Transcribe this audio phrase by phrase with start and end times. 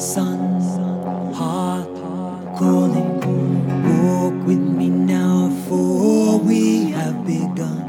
[0.00, 0.62] Sun,
[1.34, 1.94] heart
[2.56, 3.20] calling.
[4.02, 7.80] Walk with me now, for we have begun.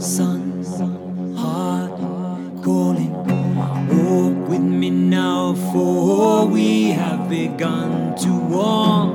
[0.00, 0.64] Sun,
[1.36, 1.98] heart
[2.62, 3.12] calling.
[3.88, 9.12] Walk with me now, for we have begun to warm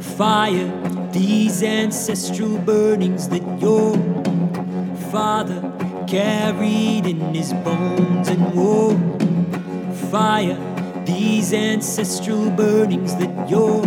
[0.00, 0.70] fire
[1.12, 3.96] these ancestral burnings that your
[5.10, 5.60] father
[6.08, 9.31] carried in his bones and wore.
[10.12, 10.58] Fire
[11.06, 13.82] these ancestral burnings that your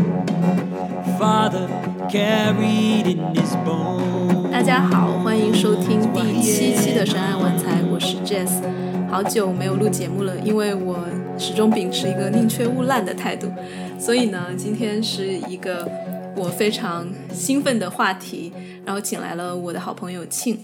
[1.20, 1.68] father
[2.10, 4.52] carried in his bones.
[4.52, 8.60] 大家好，欢迎收听第七期的《深爱晚财》，我是 Jess。
[9.08, 10.98] 好久没有录节目了，因为我
[11.38, 13.52] 始终秉持一个宁缺毋滥的态度，
[14.00, 15.88] 所以呢，今天是一个
[16.36, 18.52] 我非常兴奋的话题，
[18.84, 20.58] 然后请来了我的好朋友庆。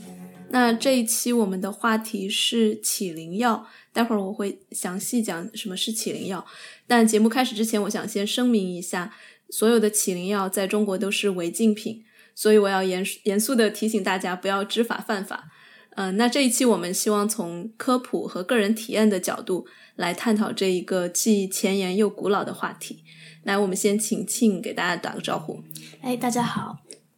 [0.52, 6.46] 那这一期我们的话题是起灵药，待会儿我会详细讲什么是起灵药。
[6.86, 9.14] 但节目开始之前，我想先声明一下，
[9.50, 12.04] 所有的起灵药在中国都是违禁品，
[12.36, 15.50] 所以我要严严肃的提醒大家不要知法犯法。
[15.96, 23.04] 嗯，那这一期我们希望从科普和个人体验的角度来探讨这一个既前沿又古老的话题。
[23.44, 25.64] 来，我们先请庆给大家打个招呼。
[26.02, 26.78] 哎，大家好。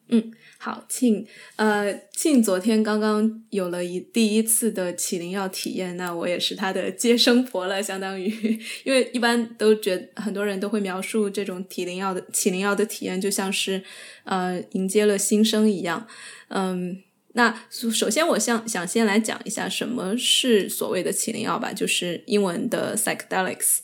[0.09, 0.31] 嗯，
[0.64, 13.84] 好，庆，呃，庆昨天刚刚有了一第一次的起灵药体验，那我也是他的接生婆了，相当于，因为一般都觉很多人都会描述这种体灵药的起灵药的体验，就像是
[14.23, 16.08] 呃迎接了新生一样。
[16.47, 17.03] 嗯，
[17.34, 23.80] 那首先我想想先来讲一下什么是所谓的起灵药吧，就是英文的 psychedelics，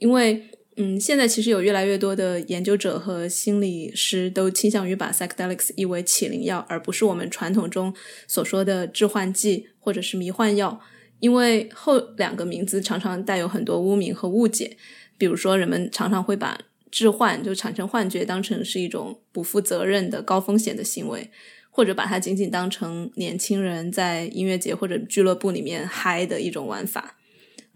[0.00, 0.50] 因为。
[0.76, 7.92] 嗯，现在其实有越来越多的研究者和心理师都倾向于把 psychedelics 译为起灵药，而不是我们传统中
[8.26, 10.80] 所说的致幻剂或者是迷幻药，
[11.18, 14.76] 因为后两个名字常常带有很多污名和误解。
[15.18, 16.58] 比如说，人们常常会把
[16.90, 21.30] 致幻就产生幻觉当成是一种不负责任的高风险的行为，
[21.70, 27.18] 或者把它仅仅当成年轻人在音乐节或者俱乐部里面嗨的一种玩法。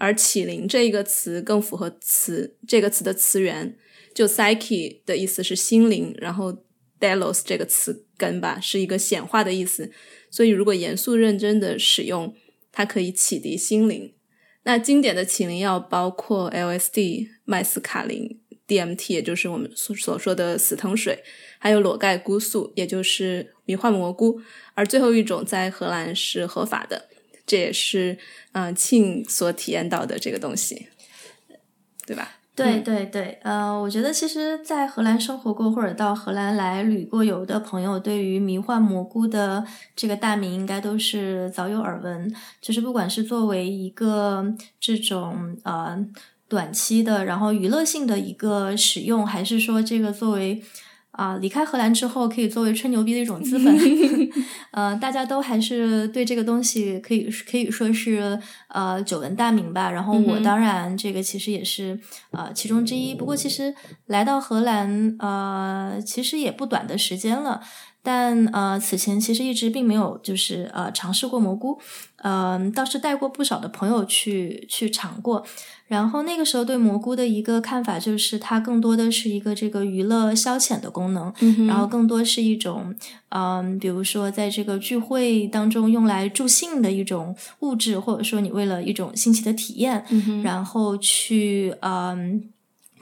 [0.04, 3.74] 而起灵这一个词更符合词这个词的词源，
[4.14, 6.54] 就 psyche 的意思是心灵，然后
[7.00, 9.90] delos 这个词根吧是一个显化的意思，
[10.30, 12.34] 所以如果严肃认真的使用，
[12.70, 14.12] 它可以启迪心灵。
[14.64, 21.24] 那经典的起灵药包括 LSD、麦斯卡林、DMT，也就是我们所所说的死藤水，
[21.58, 24.38] 还有裸盖菇素，也就是迷幻蘑菇，
[24.74, 27.08] 而最后一种在荷兰是合法的。
[27.46, 28.18] 这也是
[28.52, 30.88] 嗯庆所体验到的这个东西，
[32.06, 32.36] 对吧？
[32.56, 39.66] 对对对，呃，我觉得其实，在荷兰生活过或者到荷兰来旅过游的朋友，对于迷幻蘑菇的
[39.96, 42.32] 这个大名应该都是早有耳闻。
[42.60, 45.98] 就是不管是作为一个这种呃
[46.48, 50.62] 短期的，然后娱乐性的一个使用，还是说这个作为。
[51.16, 53.72] 啊，离开荷兰之后可以作为吹牛逼的一种资本，
[54.72, 58.38] 呃，大家都还是对这个东西可以可以说是
[58.68, 59.90] 呃久闻大名吧。
[59.90, 61.98] 然后我当然这个其实也是
[62.32, 63.14] 呃其中之一。
[63.14, 63.74] 不过其实
[64.06, 67.60] 来到荷兰呃其实也不短的时间了，
[68.04, 71.80] 但呃此前其实一直并没有就是呃尝试过蘑菇，
[72.18, 75.44] 嗯，倒是带过不少的朋友去去尝过。
[75.86, 81.32] 然后那个时候对蘑菇的一个看法就是，它更多的是一个这个娱乐消遣的功能，
[81.66, 82.94] 然后更多是一种，
[83.28, 90.04] 嗯，比如说在这个聚会当中用来助兴的一种物质，或者说你为了一种新奇的体验，
[90.42, 92.48] 然后去嗯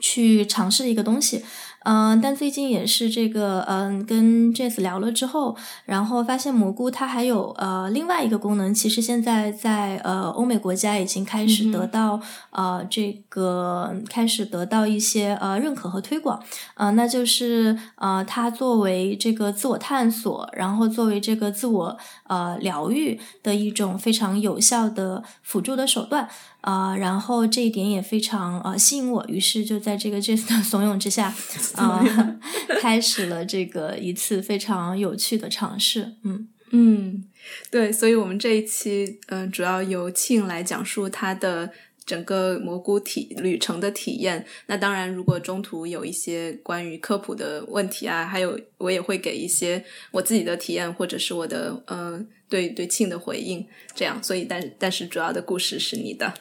[0.01, 1.41] 去尝试一个东西。
[1.83, 5.55] 嗯，但最近也是这个，嗯，跟 Jazz 聊了之后，
[5.85, 12.19] 然后发现蘑菇它还有呃另外一个功能，其实现在在呃欧美国家已经开始得到
[12.51, 16.41] 呃这个开始得到一些呃认可和推广，
[16.75, 26.29] 呃，那就是呃它作为这个自我探索，然后作为这个自我呃疗愈的一种非常有效的辅助的手段。
[26.63, 31.33] 啊，然后这一点也非常啊吸引我，于是就在这个 Jess 的怂恿之下，
[31.75, 32.01] 啊，
[32.79, 36.13] 开始了这个一次非常有趣的尝试。
[36.23, 37.25] 嗯嗯，
[37.69, 41.69] 对，所以我们这一期嗯，主要由庆来讲述他的
[42.05, 44.45] 整个蘑菇体旅程的体验。
[44.67, 53.67] 那当然，如果中途有一些关于科普的问题啊，还有我也会给一些我自己的体验或者是我的嗯对对庆的回应。
[53.93, 56.33] 这样，所以但但是主要的故事是你的。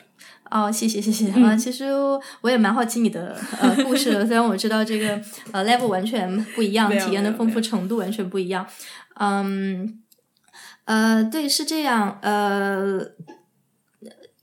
[0.52, 1.56] 哦，谢谢谢谢啊！
[1.56, 1.86] 其实
[2.42, 5.18] 我也蛮好奇你的呃故事的， 虽然我知道这个
[5.50, 8.66] 呃 level 完全不一样，体验的丰富程度完全不一样。
[9.14, 10.02] 嗯，
[10.84, 13.00] 呃，对，是这样，呃，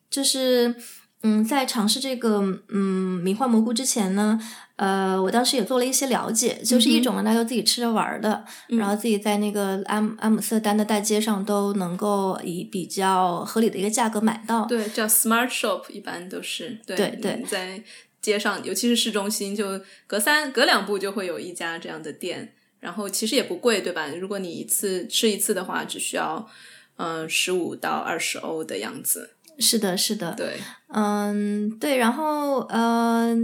[0.09, 0.75] 就是
[1.21, 4.39] 嗯，在尝试这个嗯迷幻蘑菇之前呢，
[4.79, 14.65] 呃，我当时也做了一些了解，就是一种呢，大家自己吃着玩儿的，然后自己在那个阿姆阿姆斯特丹的大街上都能够以比较合理的一个价格买到。
[14.67, 17.83] 对，叫 Smart Shop，一般都是对对对在
[18.21, 24.07] 街上，尤其是市中心，就隔三隔两步就会有一家这样的店，然后其实也不贵，对吧？
[24.07, 26.47] 如果你一次吃一次的话，只需要
[26.95, 29.31] 嗯十五到二十欧的样子。
[29.59, 30.57] 是的，是的，对，
[30.87, 33.35] 嗯，对，然后呃，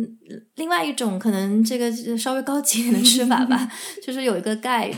[0.55, 3.69] 另外一种可能这个稍微高级一点的吃法吧，
[4.01, 4.95] 就是有一个 guide。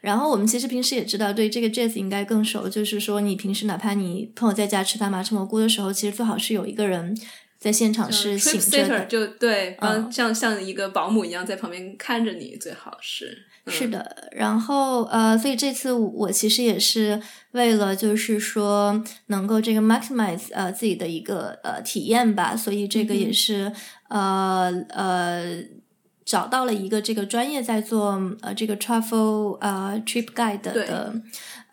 [0.00, 7.16] 然后我们其实平时也知道，对这个 jazz 应该更熟，就是说你平时哪怕你朋友在家吃大麻吃蘑菇的时候，其实最好是有一个人
[7.58, 13.46] 在现场是醒着的，就对，嗯像像一个保姆一样在旁边看着你，最好是。
[13.66, 17.20] 是的，然后呃，所以这次我其实也是
[17.52, 23.72] 为了就是说能够这个 maximize 呃自己的一个呃体验吧，所以这个也是、
[24.08, 25.62] 呃呃
[26.24, 31.14] 找到了一个这个专业在做呃这个 travel 呃 trip guide 的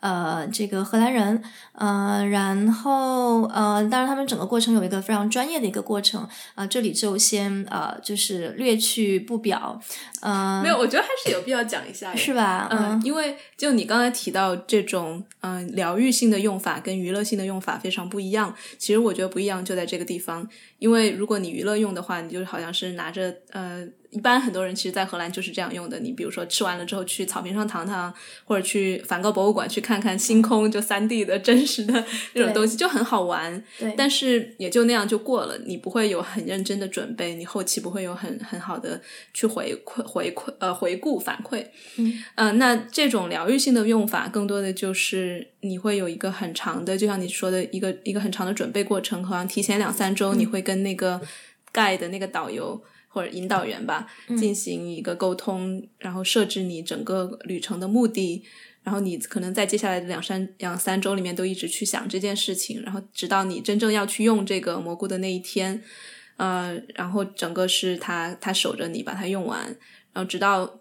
[0.00, 1.42] 呃这个荷兰人，
[1.72, 9.80] 呃，然后呃，当然他们整个过程有一个非常专业的一个过程啊、这里就先呃就是略去不表，
[10.20, 12.68] 呃，没有，我觉得还是有必要讲一下，是吧？
[12.70, 18.54] 嗯，因为就你刚才提到这种嗯、疗愈性的用法跟娱乐性的用法非常不一样。
[18.78, 20.46] 其实我觉得不一样就在这个地方，
[20.78, 25.98] 因为如果你娱乐用的话，你就好像是拿着呃，一般很多人其实，在荷兰就是这样用的。
[25.98, 28.12] 你比如说吃完了之后去草坪上躺躺，
[28.44, 32.04] 或者去梵高博物馆去看看星空，就三 D 的真实的
[32.34, 33.62] 那种东西，就很好玩。
[33.78, 39.00] 对，但是也就那样就过了，你不会有很认真的准备，你后期不会有很很好的
[39.32, 41.64] 去回馈回馈呃回顾反馈。
[41.96, 51.20] 嗯呃，那这种疗愈性的用法，更多的就是你会有一个很长的，就像你说的一个一个很长的准备过程，好像提前两三周，你会跟那个
[51.72, 52.82] guide 的那个导游。
[53.14, 54.06] 或者引导员吧，
[54.38, 58.42] 进行一个沟通，然后设置你整个旅程的目的，
[58.82, 65.82] 然后你可能在接下来的两三两三周里面都一直去想这件事情，然后直到你真正要去用这个蘑菇的那一天，
[66.36, 69.64] 呃，然后整个是他他守着你把它用完，
[70.12, 70.80] 然后直到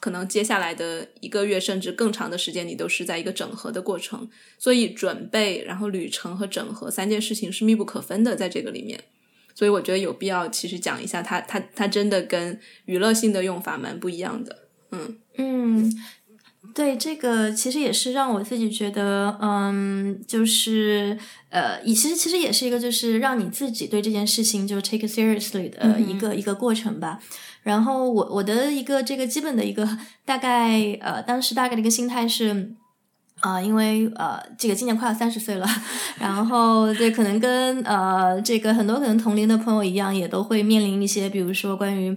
[0.00, 4.28] 可能接下来的一个月甚至更长的时间，你都是在一个整合的过程。
[4.58, 9.02] 所以准备，然后旅程和整合三件事情是密不可分的，在这个里面。
[9.54, 14.68] 所以我觉得有必要其实讲一下它，它它真的跟娱乐性的用法蛮不一样的。
[14.90, 15.92] 嗯嗯，
[16.74, 21.18] 对，这个其实也是让我自己觉得，嗯，就是
[21.50, 27.20] 呃，也其实其实也是一个就是让你自己对这件事情就 take seriously 的一个、一个过程吧。
[27.62, 32.74] 然后我我的一个这个基本的一个大概呃，当时大概的一个心态是。
[33.40, 35.66] 啊、因为呃，这个今年快要三十岁了，
[36.18, 42.16] 然后对，可能跟呃这个很多可能同龄的朋友一样，也都会面临一些，比如说关于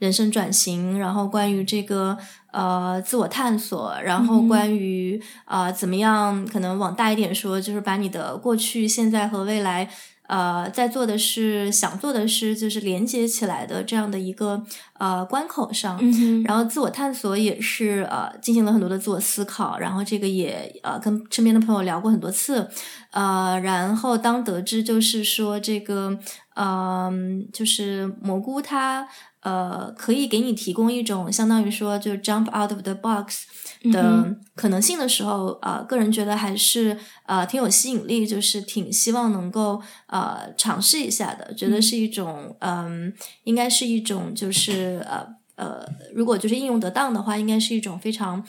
[0.00, 2.18] 人生转型，然后关于这个
[2.50, 9.88] 呃自我探索，然后关于啊、呃怎么样，可能往大一点说，就是把你的过去、现在和未来。
[10.30, 14.64] 呃，在做的是想做的是，就是连接起来的这样的一个
[14.96, 22.70] 呃关口上，嗯然后自我探索也是呃进行了很多的自我思考，然后这个也呃跟身边的朋友聊过很多次，
[23.10, 26.16] 呃，然后当得知就是说这个
[26.54, 27.12] 呃
[27.52, 29.08] 就是蘑菇它
[29.42, 33.44] 呃可以给你提供一种相当于说就 jump out of the box
[33.90, 43.12] 的可能性的时候，呃，个人觉得还是呃挺有吸引力，就是挺希望能够呃尝试一下的，觉得是一种嗯、
[43.44, 48.44] 应该是一种就是呃呃，如果就是应用得当的话，应该是一种非常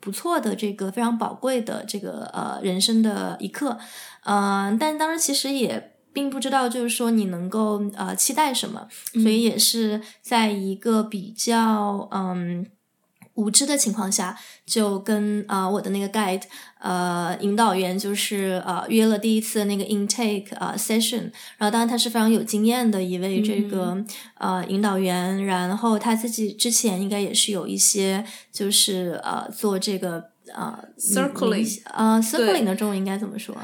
[0.00, 3.78] 不错的这个非常宝贵的这个呃人生的一刻，
[4.24, 5.92] 嗯、但当时其实也。
[6.12, 12.66] 并不知道，就是说你能够呃期待什么，所以也是在一个比较嗯
[13.34, 14.36] 无知的情况下，
[14.66, 16.42] 就跟呃我的那个 guide
[16.80, 33.56] 呃引导员就是呃约了第一次那个 intake 呃 session，然后当然他是非常有经验的一位这个、呃引导员，然后他自己之前应该也是有一些就是呃做这个呃 Circling 呃 circling 的中文应该怎么说？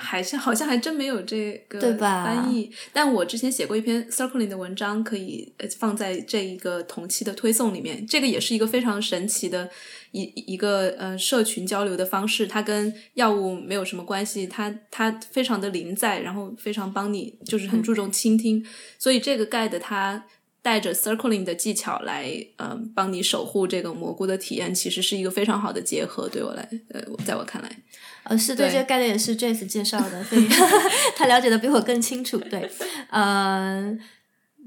[0.00, 8.06] 还是 好像还真没有这个对吧翻译，但我之前写过一篇 circling 的文章，可以呃放在这一个同期的推送里面。
[8.06, 9.70] 这个也是一个非常神奇的
[10.12, 18.64] 一一个呃社群交流的方式，它跟药物没有什么关系，它它非常的临在，然后非常帮你，就是很注重倾听。
[18.98, 20.24] 所以这个 guide 它
[20.62, 26.28] 带着 circling 的技巧来，嗯、帮你守护这个蘑菇的体验，其实是一个非常好的结合。
[26.28, 27.78] 对我来，呃，在我看来，
[28.24, 30.46] 呃，是对对这个概念也是 Jace 介绍的，所以
[31.16, 32.38] 他了解的比我更清楚。
[32.38, 32.70] 对，
[33.10, 33.96] 呃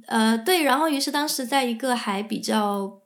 [0.08, 3.00] 呃，对，然后于是当时在一个还比较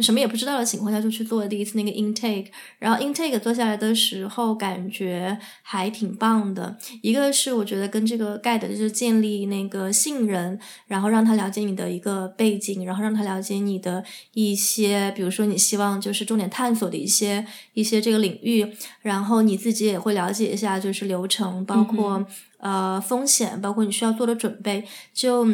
[0.00, 2.46] 什么也不知道的情况下，就去做第一次那个 intake。
[2.78, 6.76] 然后 intake 做下来的时候，感觉还挺棒的。
[7.02, 14.04] 一个是我觉得跟这个 guide 就是建立那个信任，然后让他了解你的一个背景，然后让他了解你的
[14.34, 18.66] 一些，比如说你希望就是重点探索的一些一些这个领域，
[19.02, 22.26] 然后你自己也会了解一下就是流程，包括、
[22.58, 25.48] 呃风险，包括你需要做的准备，就。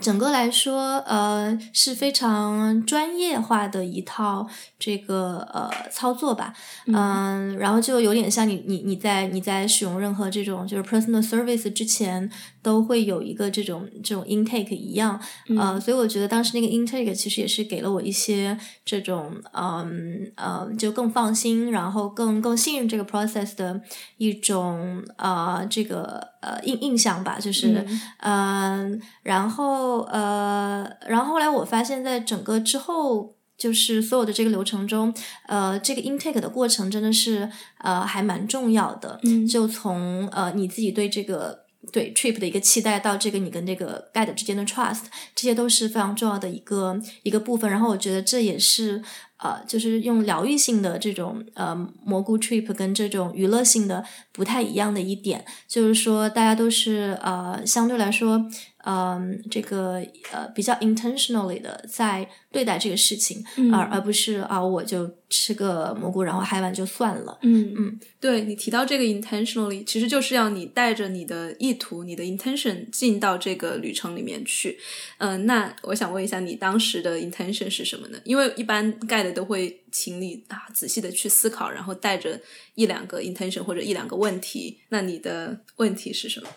[0.00, 4.46] 整个来说，呃，是非常专业化的一套
[4.78, 6.52] 这个呃操作吧，
[6.86, 12.30] 嗯、然后就有点像你你你在你在使用任何这种就是 personal service 之前，
[12.66, 15.20] 都会有一个这种这种 intake 一样，
[15.56, 23.80] 呃，所以我觉得当时那个 intake 其实也是给了我一些这种嗯呃就更放心，然后更更信任这个 process 的
[24.16, 27.86] 一种呃这个呃印印象吧，就是
[28.18, 33.36] 嗯、然后呃，然后后来我发现，在整个之后。
[33.58, 35.14] 就是所有的这个流程中，
[35.46, 39.18] 呃，这个 intake 的过程真的是呃还蛮重要的。
[39.22, 41.60] 嗯就从呃你自己对这个
[41.92, 45.02] 对 trip 的一个期待，到这个你跟这个 guide 之间的 trust，
[45.34, 47.70] 这些都是非常重要的一个一个部分。
[47.70, 49.02] 然后我觉得这也是
[49.38, 51.74] 呃，就是用疗愈性的这种呃
[52.04, 58.48] 蘑菇 trip 跟这种娱乐性的不太一样的一点，就是说大家都是呃相对来说。
[58.88, 60.00] 嗯，这个
[60.30, 67.36] 呃比较 intentionally 的在对待这个事情，嗯而而不是啊我就吃个蘑菇然后嗨完就算了。
[67.42, 74.78] 嗯嗯，对你提到这个 intentionally，其实就是要你带着你的意图、你的 intention 进到这个旅程里面去。
[75.18, 78.18] 嗯、那我想问一下，你当时的 intention 是什么呢？
[78.22, 78.96] 因为一般
[79.32, 82.40] 都会请你啊仔细的去思考，然后带着
[82.74, 84.80] 一两个 intention 或者一两个问题。
[84.88, 86.48] 那你的问题是什么？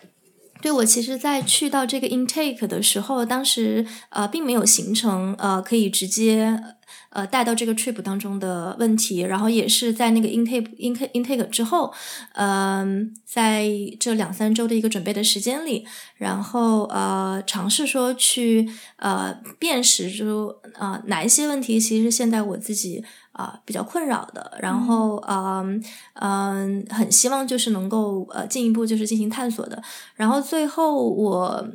[0.62, 6.62] 对我其实，在去到这个 intake 的时候，当时呃并没有形成呃可以直接
[7.10, 11.92] 呃带到这个 trip 当中的问题，然后也是在那个 intake intake intake 之后，
[12.34, 13.68] 嗯、在
[13.98, 25.82] 这两三周的一个准备的时间里，然后呃尝试说去呃辨识出呃哪一些问题其实现在我自己啊、比较困扰的，然后嗯。
[26.22, 29.82] 嗯、很希望就是能够呃进一步就是进行探索的，
[30.14, 31.66] 然后最后我。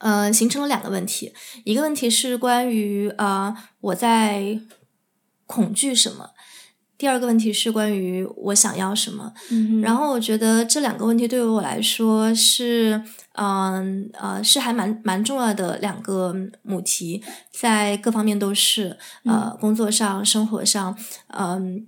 [0.00, 1.32] 呃，形成了两个问题，
[1.64, 4.60] 一个问题是关于呃我在
[5.46, 6.30] 恐惧什么，
[6.96, 9.32] 第二个问题是关于我想要什么。
[9.50, 13.02] 嗯然后我觉得这两个问题对于我来说是，
[13.34, 21.86] 嗯呃，是还蛮蛮重要的两个母题，在各方面都是，呃，工作上、生活上，嗯、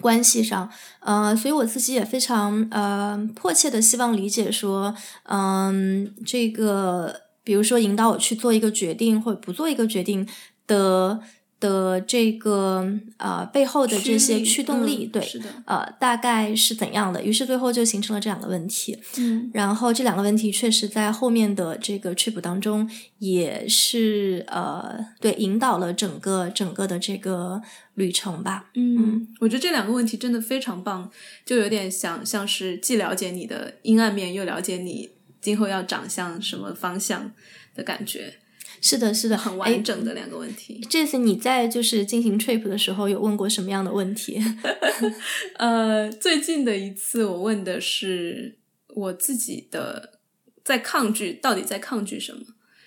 [0.00, 10.28] 关系上，呃，所以我自己也非常呃迫切的希望理解说，嗯、这个比如说引导我去做一个决定或者不做一个决定
[10.66, 11.18] 的
[11.58, 12.86] 的这个
[13.16, 17.24] 呃背后的这些驱动力，对，嗯是的，呃，大概是怎样的？
[17.24, 18.98] 于是最后就形成了这两个问题。
[19.16, 22.86] 嗯然后这两个问题确实在后面的这个 trip 当中
[23.18, 27.62] 也是呃，对引导了整个整个的这个
[27.94, 28.66] 旅程吧。
[28.74, 31.10] 嗯，我觉得这两个问题真的非常棒，
[31.46, 35.08] 就有点像像是既了解你的阴暗面，又了解你
[35.40, 37.32] 今后要长向什么方向
[37.74, 38.34] 的感觉，
[38.80, 40.80] 是的，是的，很哎完整的两个问题。
[40.88, 44.40] 这次你在就是进行 trip 的时候有问过什么样的问题？
[45.58, 50.20] 呃，最近的一次我问的是我自己的
[50.64, 52.40] 在抗拒，到底在抗拒什么？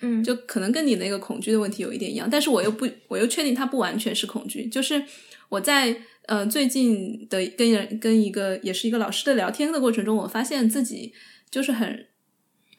[0.03, 5.03] 嗯就可能跟你那个恐惧的问题有一点一样，但是我又不，我又确定它不完全是恐惧，就是
[5.48, 11.13] 我在呃最近的跟人跟一个也是一个老师的聊天的过程中，我发现自己
[11.51, 12.08] 就是很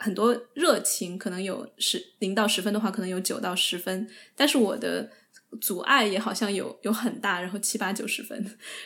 [0.02, 4.06] 很多热情，可能有十零到十分的话，可能有九到十分，
[4.36, 5.08] 但是我的
[5.60, 8.38] 阻碍也好像有有很大，然后七八九十分，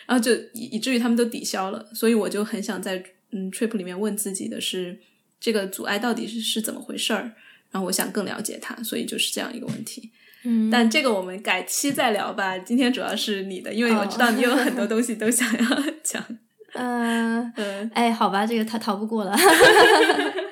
[0.06, 5.00] 然后就以以至于他们都抵消了，所以我就很想在嗯 trip 里面问自己的是
[5.40, 7.32] 这个阻碍到底是是怎么回事儿。
[7.72, 10.10] 然后我想更了解他，所以就是这样一个问题。
[10.44, 12.56] 嗯，但这个我们改期再聊吧。
[12.58, 16.24] 今天主要是你的，因为我知道你有很多 东西都想要讲。
[16.72, 19.36] 呃，嗯哎，好吧，这个他逃不过了。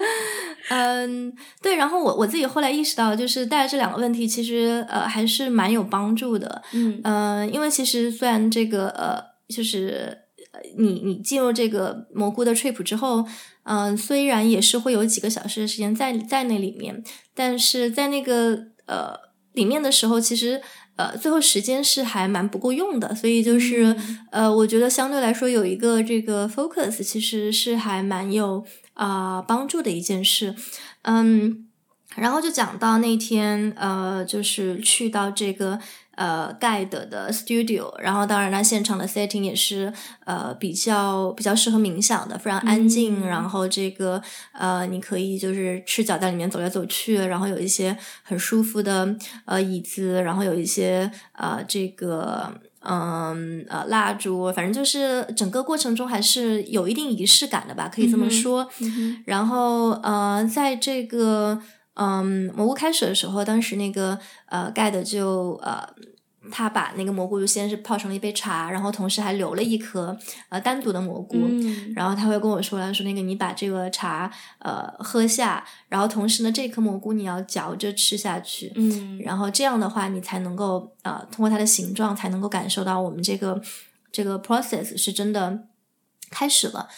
[0.76, 6.62] 嗯，对，然后我我自己后来意识到，就是带着这两个问题，其实呃还是蛮有帮助的。
[6.72, 7.00] 嗯。
[7.04, 9.22] 嗯，因为其实虽然这个呃，
[9.54, 10.18] 就是
[10.52, 13.24] 呃你你进入这个蘑菇的 trip 之后，
[13.64, 17.04] 嗯、虽然也是会有几个小时的时间在在那里面，
[17.34, 19.14] 但是在那个呃
[19.52, 20.60] 里面的时候，其实
[20.96, 23.94] 呃最后时间是还蛮不够用的，所以就是、
[24.32, 28.64] 呃我觉得相对来说有一个这个 focus 其实是还蛮有
[28.94, 30.54] 啊、帮助的一件事，
[31.02, 31.68] 嗯。
[32.16, 35.76] 然后就讲到那天，呃，就是去到这个
[36.14, 39.92] 呃 Guide 的 studio，然后当然它现场的 setting 也是
[40.24, 43.20] 呃比较比较适合冥想的，非常安静。
[43.20, 44.22] 嗯然后这个
[44.52, 52.60] 呃，你可以就是赤脚在里面走来走去，然后有一些很舒服的呃椅子，然后有一些呃这个。
[52.84, 58.68] 嗯呃，蜡烛，反正就是整个过程中还是有一定仪式感的吧，可以这么说。
[59.24, 61.60] 然后呃，在这个
[61.94, 65.93] 嗯蘑菇开始的时候，当时那个呃盖的就呃。
[66.50, 70.16] 他把那个蘑菇就先是泡成了一杯茶，然后同时还留了一颗
[70.48, 71.92] 呃单独的蘑菇，嗯。
[71.94, 79.18] 然后他会跟我说，他说那个你把这个茶呃喝下，然后同时呢这颗蘑菇你要嚼着吃下去，嗯。
[79.20, 83.62] 然后这样的话你才能够呃通过它的形状才能够感受到我们这个
[84.12, 85.66] 这个 process 是真的
[86.30, 86.88] 开始了，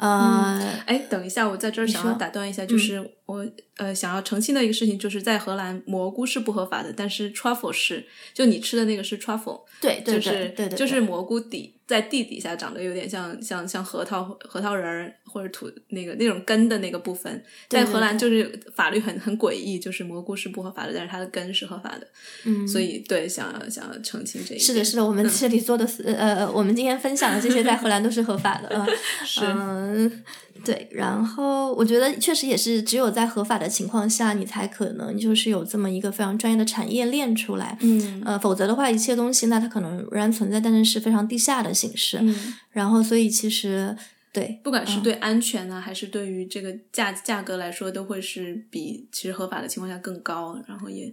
[0.00, 22.06] 呃，哎，等一下，我在这儿想要打断一下，就是我呃想要澄清的一个事情，就是在荷兰蘑菇是不合法的，但是 truffle 是，就你吃的那个是 truffle，对对就是对对对，就是蘑菇底在地底下长得有点像像像核桃核桃仁儿或者土那个那种根的那个部分，在荷兰就是法律很很诡异，就是蘑菇是不合法的，但是它的根是合法的，
[22.44, 28.86] 嗯，所以对想要想要澄清这一点，是的，是的，我们这里做的是呃，我们今天分享的这些在荷兰都是合法的， 嗯、
[29.24, 29.40] 是。
[29.44, 30.22] 嗯，
[30.64, 30.88] 对。
[30.90, 37.78] 然后我觉得确实也是只有在合法的情况下，你才可能就是有这么一个非常专业的产业链出来。
[37.80, 42.18] 嗯呃，否则的话，一切东西那它可能仍然存在，但是是非常地下的形式。
[42.20, 42.54] 嗯。
[42.70, 43.96] 然后，所以其实
[44.32, 51.12] 对，不管是嗯对安全啊，还是对于这个价价格来说，都会是比其实合法的情况下更高，然后也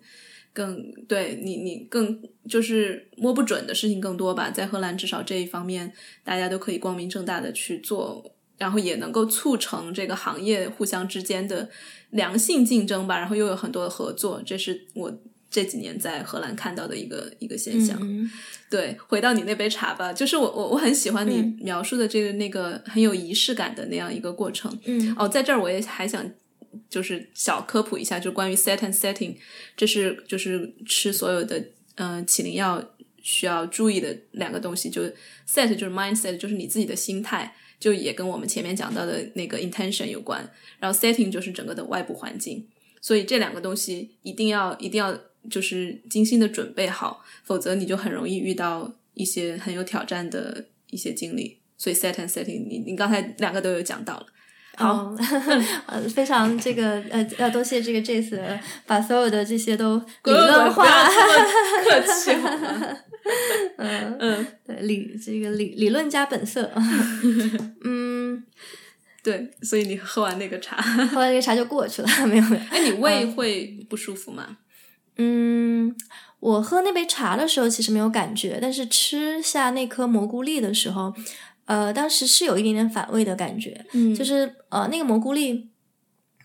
[0.54, 4.51] 更对你你更就是摸不准的事情更多吧。
[4.51, 5.92] 在荷兰，至少这一方面，
[6.24, 8.24] 大家都可以光明正大的去做，
[8.57, 11.69] 然后也能够促成这个行业互相之间的
[12.09, 15.17] 良性竞争吧，然后又有很多的合作，这是我。
[15.49, 18.29] 这几年在荷兰看到的一个一个现象，嗯
[18.70, 24.77] 对，回到你那杯茶吧，就是我我我很喜欢你嗯描述的这个、那个很有仪式感的那样一个过程。
[24.83, 26.29] 嗯哦，在这儿我也还想
[26.89, 29.37] 就是小科普一下，就关于 set and setting，
[29.77, 31.63] 这是就是吃所有的
[31.96, 32.83] 呃起灵药
[33.22, 35.01] 需要注意的两个东西，就
[35.50, 37.55] set 就是 mindset，就是你自己的心态。
[37.79, 40.48] 就也跟我们前面讲到的那个 intention 有关，
[40.79, 42.66] 然后 setting 就是整个的外部环境，
[43.01, 45.18] 所以这两个东西一定要一定要
[45.50, 51.59] 就是精心的准备好，否则你就很容易遇到一些很有挑战的一些经历。
[51.77, 54.25] 所以 set and setting，你你刚才两个都有讲到了。
[54.75, 55.18] 好，哦
[55.87, 60.85] 呃，非常这个呃，要多谢这个 Jace 呃把所有的这些都理论化。
[61.07, 62.31] 客气？
[63.77, 66.72] 嗯嗯，对理这个理理论家本色，
[67.83, 68.44] 嗯，
[69.24, 70.77] 对，所以你喝完那个茶，
[71.11, 72.61] 喝完那个茶就过去了，没有没有。
[72.70, 74.57] 哎，你胃会不舒服吗？
[75.18, 75.96] 嗯，
[76.40, 81.13] 我喝那杯茶的时候其实没有感觉，但是吃下那颗蘑菇粒的时候，
[81.66, 85.70] 呃，当时是有一点点反胃的感觉，嗯就是呃那个蘑菇粒。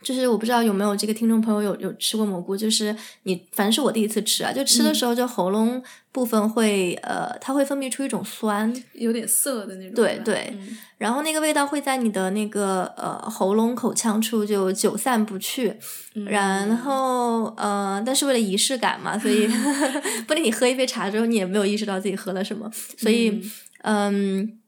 [0.02, 9.94] 就是我不知道有没有这个听众朋友有有吃过蘑菇，就是你反正是我第一次吃啊，就吃的时候就喉咙部分会、呃，它会分泌出一种酸，有点涩的那种。
[9.94, 10.76] 对对嗯。
[10.98, 15.74] 然后那个味道会在你的那个呃喉咙口腔处就久散不去，
[16.14, 16.24] 嗯。
[16.26, 19.46] 然后呃，但是为了仪式感嘛，所以
[20.26, 23.42] 不然你喝一杯茶之后，你也没有意识到自己喝了什么，所以
[23.82, 24.58] 嗯。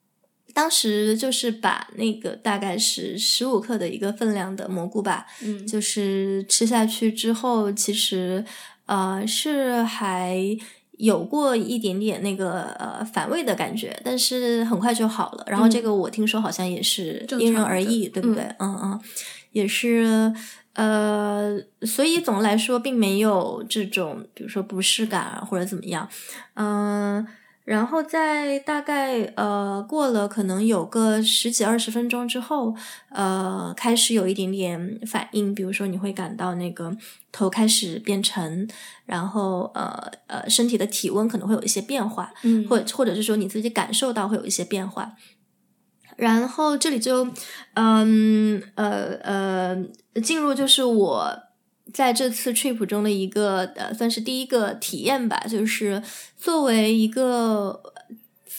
[0.55, 8.43] 当时就是把那个大概是十五克的一个分量的蘑菇吧，嗯就是吃下去之后，其实
[8.87, 10.39] 呃是还
[10.99, 15.45] 有过一点点那个呃反胃的感觉，但是很快就好了。
[15.49, 18.45] 然后这个我听说好像也是因人而异，对不对？
[18.61, 19.01] 嗯嗯，
[19.51, 20.33] 也是
[20.75, 26.09] 呃，所以总的来说并没有这种比如说不适感啊或者怎么样，
[26.55, 27.27] 嗯、
[27.65, 32.75] 然后在大概呃过了可能有个十几二十分钟之后，
[33.09, 36.95] 呃，开始有一点点反应，比如说你会感到那个
[37.33, 38.69] 头开始变沉，
[39.07, 45.15] 然后呃呃身体的体温可能会有一些变化，嗯或或者是说你自己感受到会有一些变化。
[46.17, 47.27] 然后这里就，
[47.75, 49.85] 嗯呃呃，
[50.23, 51.37] 进入就是我
[51.95, 56.03] 在这次 trip 中的一个呃，算是第一个体验吧，就是
[56.37, 57.81] 作为一个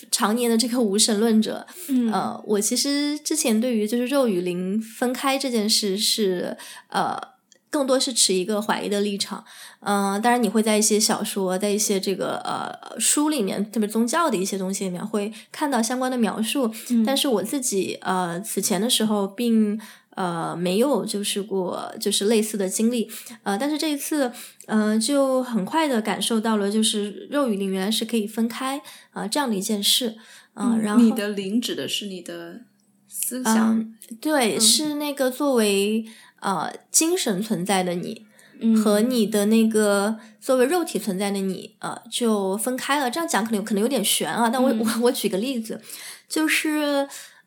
[0.09, 7.35] 常年的这个无神论者，嗯呃，我其实之前对于就是肉与灵分开这件事是呃。
[7.71, 9.43] 更多是持一个怀疑的立场。
[9.81, 16.71] 嗯、当然你会在一些小说，在一些这个呃书里面，特别宗教的一些东西里面会看到相关的描述。
[17.05, 19.77] 但是我自己呃此前的时候并
[20.15, 23.09] 呃没有就是过就是类似的经历。
[23.43, 24.31] 呃，但是这一次
[24.65, 28.79] 呃就很快的感受到了，就是肉与灵原来是可以分开
[29.11, 30.15] 啊、呃这样的一件事。
[30.55, 32.61] 嗯、然后你的灵指的是你的
[33.07, 36.05] 思想，嗯，对，是那个作为
[36.39, 38.25] 呃精神存在的你。
[38.61, 43.11] 嗯和你的那个作为肉体存在的你，呃，就分开了。
[43.11, 45.81] 这样讲可能可能有点悬啊，但我、嗯我我举个例子，
[46.29, 47.05] 就是，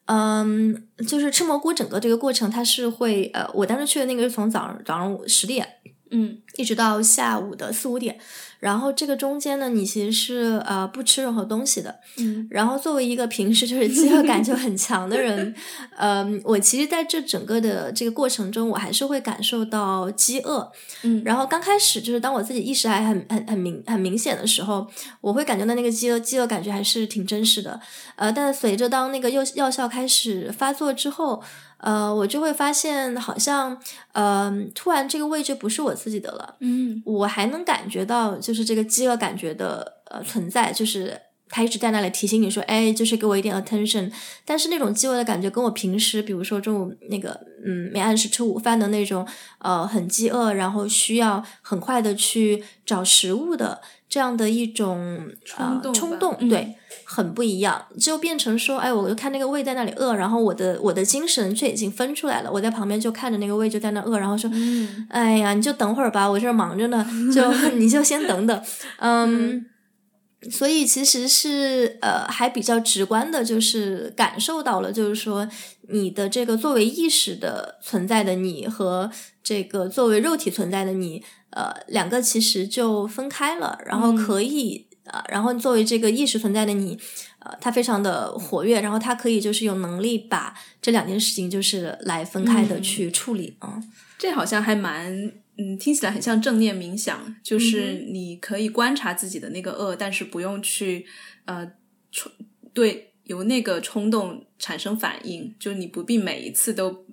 [0.09, 5.69] 嗯，就是吃蘑菇整个这个过程，它是会，呃，我当时去的那个是从早上早上十点
[6.11, 8.19] 嗯一直到下午的四五点，
[8.59, 15.55] 然后这个中间呢，你其实是呃不吃任何东西的，嗯然后作为一个平时就是饥饿感就很强的人，
[15.99, 20.73] 嗯，我其实在这整个的这个过程中，我还是会感受到饥饿。
[21.03, 24.87] 嗯然后刚开始就是当我自己意识还很很很明很明显的时候，
[25.21, 27.81] 我会感觉到那个饥饿饥饿感觉还是挺真实的。
[28.17, 31.43] 呃，但随着当那个药药效开始发作之后，
[31.79, 33.81] 呃，我就会发现好像，
[34.13, 36.57] 呃，突然这个位置不是我自己的了。
[36.61, 44.11] 嗯我还能感觉到，就是这个饥饿感觉的呃存在，就是他一直在那里提醒你说，哎，就是给我一点 attention。
[44.45, 49.27] 但是那种饥饿的感觉，跟我平时比如说中午那个嗯没按时吃午饭的那种
[49.61, 56.75] 呃很饥饿，然后需要很快的去找食物的这样的一种冲动呃、冲动，嗯对。
[57.11, 68.63] 很不一样，就变成说，哎，我就看那个胃在那里饿，然后我的我的精神却已经分出来了，我在旁边就看着那个胃就在那饿，然后说，嗯哎呀，你就等会儿吧，我这儿忙着呢，就 你就先等等，
[68.99, 69.65] 嗯。
[70.53, 75.49] 所以其实是呃，还比较直观的，就是感受到了，就是说
[75.89, 79.11] 你的这个作为意识的存在的你和
[79.43, 86.99] 这个作为肉体存在的你，呃，两个其实就分开了，然后可以、呃，然后作为这个意识存在的你，
[87.39, 92.83] 呃，它非常的活跃，然后它可以就是有能力把这两件事情就是来分开的嗯。
[92.83, 93.83] 去处理啊。
[94.19, 101.07] 这好像还蛮，嗯，听起来很像正念冥想，就是你可以观察自己的那个恶，但是不用去
[101.47, 101.71] 呃
[102.11, 102.31] 冲
[102.75, 107.07] 对由那个冲动产生反应，就你不必每一次都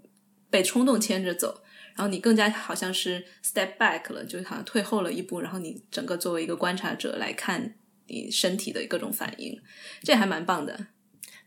[0.50, 1.62] 被冲动牵着走，
[1.95, 7.75] 然后你更加好像是 step back 了，就好像退后了一步，然后你整个作为一个观察者来看
[8.08, 9.60] 你身体的各种反应，
[10.03, 10.88] 这还蛮棒的。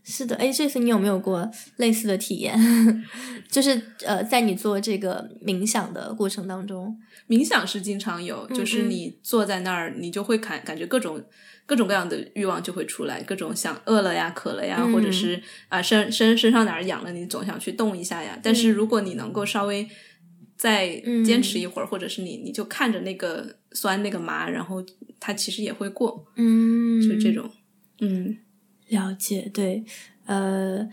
[0.04, 2.58] 是的，哎，这次你有没有过类似的体验？
[3.50, 11.22] 就是呃，在你做这个冥想的过程当中，冥想是经常有，就是嗯你坐在那儿，你就会感感觉各种
[11.66, 18.38] 各种各样的欲望就会出来，各种想饿了呀、渴了呀，嗯或者是啊、身身身上哪儿痒了，你总想去动一下呀。
[18.42, 19.86] 但是如果你能够稍微
[20.58, 21.24] 再嗯。
[21.24, 24.84] 坚持一会儿，或者是你你就看着那个酸那个麻，然后
[25.18, 27.48] 它其实也会过，嗯，就这种，
[28.00, 28.36] 嗯。
[28.88, 29.84] 了解，对，
[30.26, 30.86] 呃。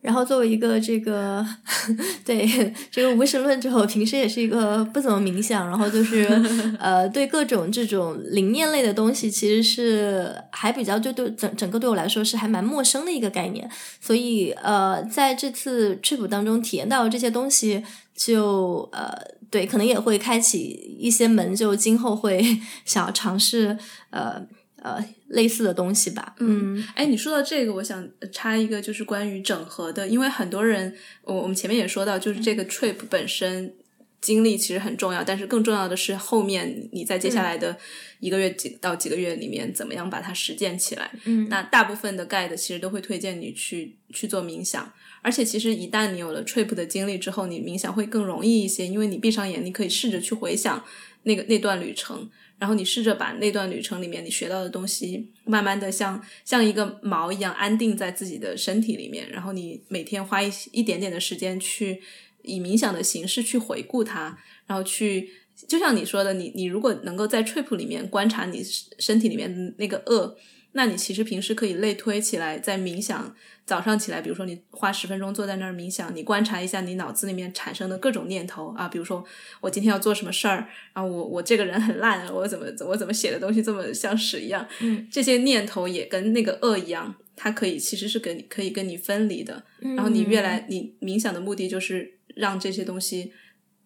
[0.00, 1.44] 然后作为一个这个
[2.24, 2.46] 对
[2.88, 6.22] 这个无神论者，我平时也是一个不怎么冥想，然后就是
[6.78, 13.68] 呃对各种这种灵念类的东西，其实是还比较就对整整个对我来说是还蛮陌生的一个概念，
[14.00, 17.82] 所以呃在这次 trip 当中体验到这些东西，
[18.18, 19.16] 就呃
[19.48, 20.58] 对可能也会开启
[20.98, 22.44] 一些门，就今后会
[22.84, 23.78] 想要尝试
[24.10, 24.44] 呃
[24.82, 26.84] 呃类似的东西吧，嗯。
[26.96, 33.72] 哎，你说到这个，我想呃插一个，就是关于整合的，因为很多人，我我们前面也说到，就是这个 trip 本身
[34.20, 37.76] 经历其实很重要，但是更重要的是后面你在接下来的
[38.18, 41.10] 一个月几到几个月里面，怎么样把它实践起来。
[41.24, 41.48] 嗯。
[41.48, 50.84] 那大部分的 guide 其实都会推荐你去去做冥想，而且其实一旦你有了 trip 的经历之后，你冥想会更容易一些，因为你闭上眼，你可以试着去回想
[51.24, 52.28] 那个那段旅程。
[52.58, 62.02] 然后你试着把那段旅程里面你学到的东西，慢慢的像像一个锚一样安定在自己的身体里面，然后你每天花一一点点的时间去
[62.42, 65.30] 以冥想的形式去回顾它，然后去
[65.68, 68.60] 就像你说的，你你如果能够在 trip 里面观察你
[68.98, 70.36] 身体里面那个恶，
[70.72, 79.24] 那你其实平时可以类推起来，在冥想早上起来，比如说你花十分钟坐在那儿冥想，你观察一下你脑子里面产生的各种念头啊，比如说
[79.60, 93.32] 我今天要做什么事儿，然后我我这个人很烂，我怎么我怎么写的东西这么像屎一样，嗯，这些念头也跟那个恶一样，它可以其实是跟你可以跟你分离的，然后你越来你冥想的目的就是让这些东西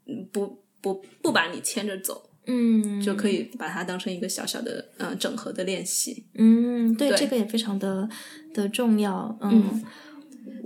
[0.06, 6.26] 嗯不不不把你牵着走，嗯就可以把它当成一个小小的呃整合的练习。
[6.34, 8.08] 嗯，对，对这个也非常的
[8.52, 9.36] 的重要。
[9.40, 9.82] 嗯，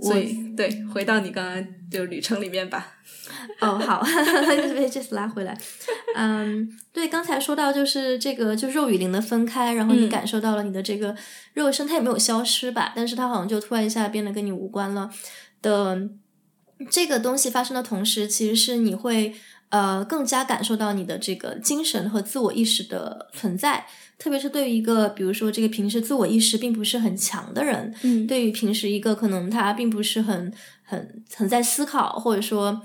[0.01, 2.93] 所以对，回到你刚刚就旅程里面吧。
[3.59, 4.01] 哦，好，
[4.47, 5.57] 被 这次拉回来。
[6.15, 11.15] 嗯，对，刚才说到就是这个，就肉与灵的分开，然后你感受到了你的这个
[11.53, 12.93] 肉身，它也没有消失吧？
[12.95, 15.09] 但是它好像就突然一下变得跟你无关了
[15.61, 16.09] 的
[16.89, 19.33] 这个东西发生的同时，其实是你会
[19.69, 23.85] 呃更加感受到你的这个精神和自我意识的存在。
[24.19, 30.51] 特别是对于一个，比如说这个平时自我意识并不是很强的人，嗯，对于平时一个可能他并不是很
[30.83, 32.81] 很很在思考，或者说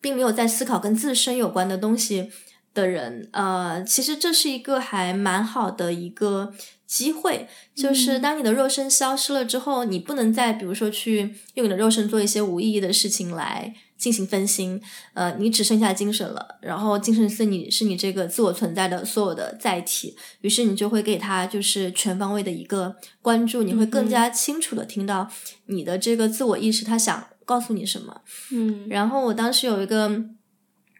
[0.00, 2.32] 并没有在思考跟自身有关的东西
[2.74, 6.52] 的人，呃，其实这是一个还蛮好的一个
[6.86, 13.74] 机会，就是当你的肉身消失了之后，你不能再比如说去用你的肉身做一些无意义的事情来。
[14.02, 14.82] 进行分心，
[15.14, 25.30] 呃，你只剩下精神了，然后精神是你是你这个自我存在的所有的载体，于是你就会给他就是全方位的一个关注，你会更加清楚的听到
[25.66, 30.24] 你的这个自我意识他想告诉你什么，嗯，然后我当时有一个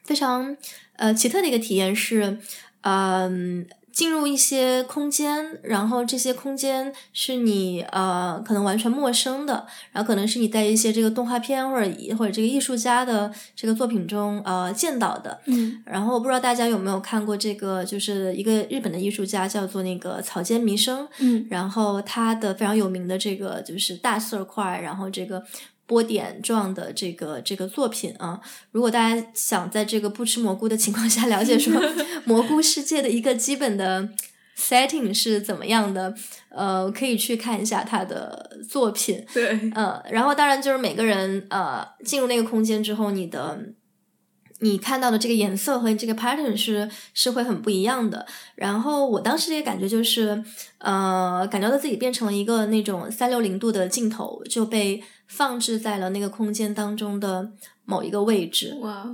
[0.04, 0.56] 非常
[0.96, 2.38] 呃奇特的一个体验是，
[2.82, 3.66] 嗯。
[3.92, 15.38] 进入一些空间，然后这些空间是你呃可能完全陌生的，然后可能是你在一些这个动画片或者或者这个艺术家的这个作品中呃见到的。
[15.44, 21.06] 嗯，然后我不知道大家有没有看过这个，就是一个日本的艺术家叫做那个草间弥生。
[21.18, 25.44] 嗯，然后他的非常有名的这个就是大色块，然后这个。
[25.92, 31.74] 波点状的这个这个作品啊，如果大家想在这个不吃蘑菇的情况下了解说
[32.24, 34.08] 蘑菇世界的一个基本的
[34.56, 36.14] setting 是怎么样的，
[36.48, 39.22] 呃，可以去看一下他的作品。
[39.34, 43.58] 对，呃，然后当然就是每个人呃进入那个空间之后，你的
[44.60, 48.26] 你看到的这个颜色和这个 pattern 是是会很不一样的。
[48.54, 50.42] 然后我当时这个感觉就是
[50.78, 55.02] 呃，感觉到自己变成了一个那种三六零度的镜头，就被。
[55.32, 57.52] 放置在了那个空间当中的
[57.86, 59.08] 某一个位置，哇！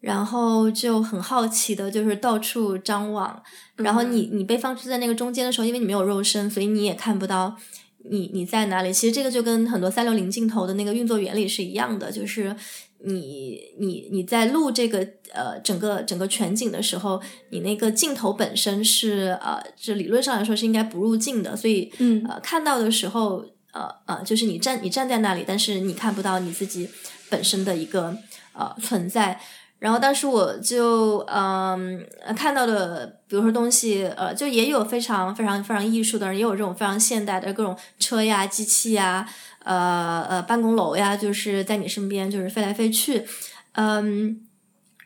[0.00, 3.40] 然后就很好奇的，就是到处张望。
[3.76, 7.56] 然后你你被放置在那个中间的时候，因为你没有肉身，所以你也看不到
[8.10, 8.92] 你你在哪里。
[8.92, 12.54] 其实这个就跟很多三六零镜头的那个运作原理是一样的，就是
[13.04, 14.98] 你你你在录这个
[15.32, 23.44] 呃整个整个全景的时候，你那个镜头本身是呃，这理论上来说是应该不入镜的，所以嗯呃看到的时候。
[23.78, 26.90] 呃呃，就是你站你站在那里，但是你看不到你自己
[27.30, 28.16] 本身的一个
[28.52, 29.40] 呃存在。
[29.78, 32.04] 然后当时我就嗯
[32.36, 39.28] 看到的，比如说东西，呃，就也有非常非常非常艺术的人，也有这种非常现代的各种车呀、机器呀、
[39.62, 43.24] 呃呃办公楼呀，就是在你身边就是飞来飞去，
[43.74, 44.47] 嗯。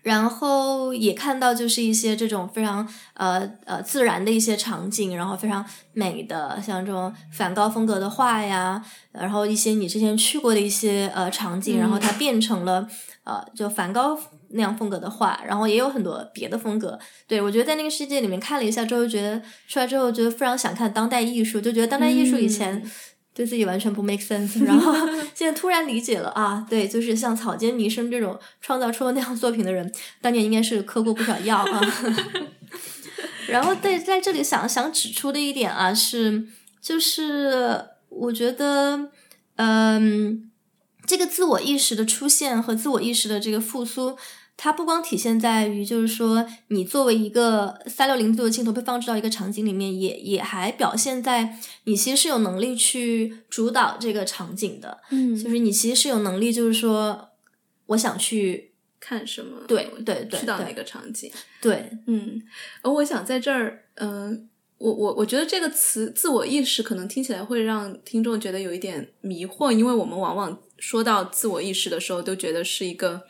[0.02, 12.88] 然后也看到就是一些这种非常呃呃自然的一些场景，然后非常美的，像这种梵高风格的画呀，然后一些你之前去过的一些呃场景，然后它变成了
[13.24, 16.98] 呃就梵高那样风格的画，然后也有很多别的风格。
[17.26, 22.82] 对我觉得在那个世界里面看了一下之后，觉得出来之后觉得非常想看当代艺术，就觉得当代艺术以前。
[23.34, 24.94] 对自己完全不 make sense，然后
[25.34, 29.90] 现在突然理解了啊，对，就是像草间弥生这种创造出那样作品的人，
[30.20, 31.80] 当年应该是嗑过不少药啊。
[33.48, 36.46] 然后对，在这里想想指出的一点啊，是
[36.80, 39.10] 就是我觉得，
[39.56, 40.50] 嗯，
[41.06, 44.16] 这个自我意识的出现和自我意识的这个复苏。
[44.54, 55.00] 它不光体现在于，就是说，你作为一个三六零度的镜头被放置到一个场景里面，也也还表现在你其实是有能力去主导这个场景的。
[55.10, 57.30] 嗯，就是你其实是有能力，就是说，
[57.86, 62.40] 我想去看什么，对对对，去到哪个场景，对，嗯。
[62.82, 73.22] 而我想在这儿，嗯，我我我觉得这个词“自我意识”可能听起来会让听众觉得有一点迷惑，因为我们往往说到自我意识的时候，都觉得是一个。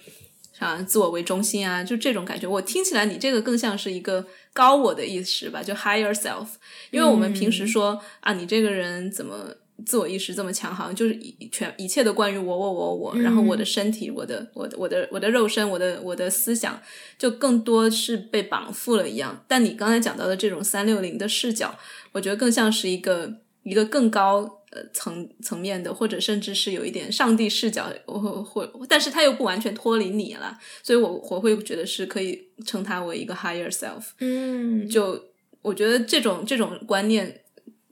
[0.62, 2.46] 啊，自我为中心啊，就这种感觉。
[2.46, 6.46] 我听起来，你这个更像是一个高我的意识吧，就 higher self。
[6.90, 9.48] 因为我们平时说啊，你这个人怎么
[9.85, 16.81] 自我意识这么强，好像就是一全一切都关于我我我我，然后我的身体，我的我的我的我的肉身，我的我的思想，
[17.18, 19.44] 就更多是被绑缚了一样。
[19.48, 21.75] 但你刚才讲到的这种三六零的视角，
[22.12, 24.62] 我觉得更像是一个一个更高。
[24.74, 34.12] 呃，层层面的，或者甚至是有一点上帝视角，或或，但是他又不完全脱离你了，所以我我会觉得是可以称他为一个 higher self。
[34.20, 35.26] 嗯，就
[35.61, 37.42] 我觉得这种这种观念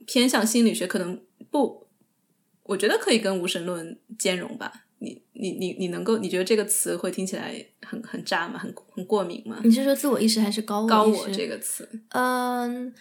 [0.07, 1.85] 偏向心理学，可能不，
[2.63, 4.85] 我觉得可以跟无神论兼容吧。
[4.97, 8.57] 你你你你能够，你觉得这个词会听起来很很炸吗？
[8.57, 9.61] 很很过敏吗？
[9.63, 11.87] 你是说自我意识还是高高我这个词？
[12.09, 12.91] 嗯。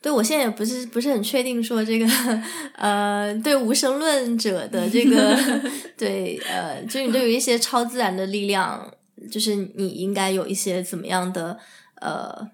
[0.00, 2.06] 对，我现在也不是不是很确定说这个，
[2.76, 5.36] 呃，对无神论者的这个，
[5.98, 8.92] 对，呃，就你对于一些超自然的力量，
[9.30, 11.58] 就是你应该有一些怎么样的，
[12.00, 12.48] 呃。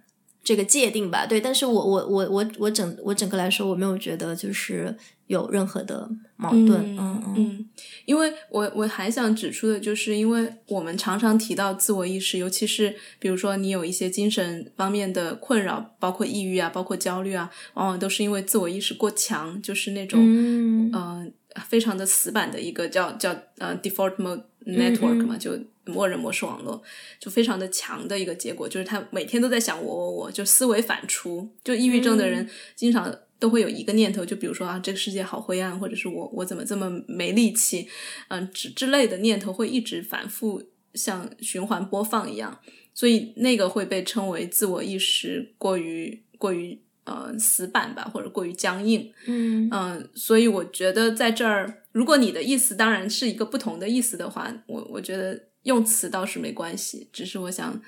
[0.44, 4.94] 这个界定吧，对，但是我我我我我整我整个来说，我没有觉得就是
[5.26, 7.68] 有任何的矛盾，嗯嗯，
[8.04, 21.32] 因为我我还想指出的就是，因为我们常常提到自我意识，尤其是比如说你有一些精神方面的困扰，包括抑郁啊，包括焦虑啊，往往都是因为自我意识过强，就是那种嗯。
[21.68, 25.52] 非常的死板的一个叫叫呃 default mode network 嘛，就。
[25.86, 26.82] 默认模式网络
[27.18, 31.48] 就非常的强的一个结果，就是他每天都在想我我我，就思维反刍。
[31.62, 37.88] 就抑郁症的人经常都会有一个念头，就比如说啊，这个世界好灰暗，或者是我我怎么这么没力气，
[38.28, 40.62] 嗯之之类的念头会一直反复
[40.94, 42.60] 像循环播放一样，
[42.94, 49.12] 所以那个会被称为自我意识过于过于呃死板吧，或者过于僵硬。
[49.26, 55.48] 嗯嗯，所以我觉得在这儿，如果你的意思当然是一个不同的意思的话，我我觉得。
[55.64, 57.78] 用词倒是没关系，只是我想，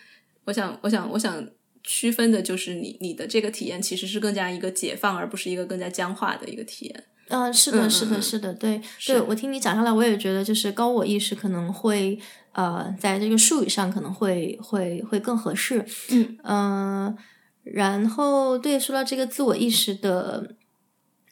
[0.45, 1.49] 我想，我想，我想
[1.83, 7.05] 区分的就是你你的这个体验其实是更加一个解放，而不是一个更加僵化的一个体验。
[7.29, 12.19] 嗯，是的，是的，是的，对，对我听你讲下来，我也觉得就是高我意识可能会
[12.53, 15.85] 呃，在这个术语上可能会会会更合适。
[16.11, 17.19] 嗯嗯，
[17.65, 20.55] 然后对，说到这个自我意识的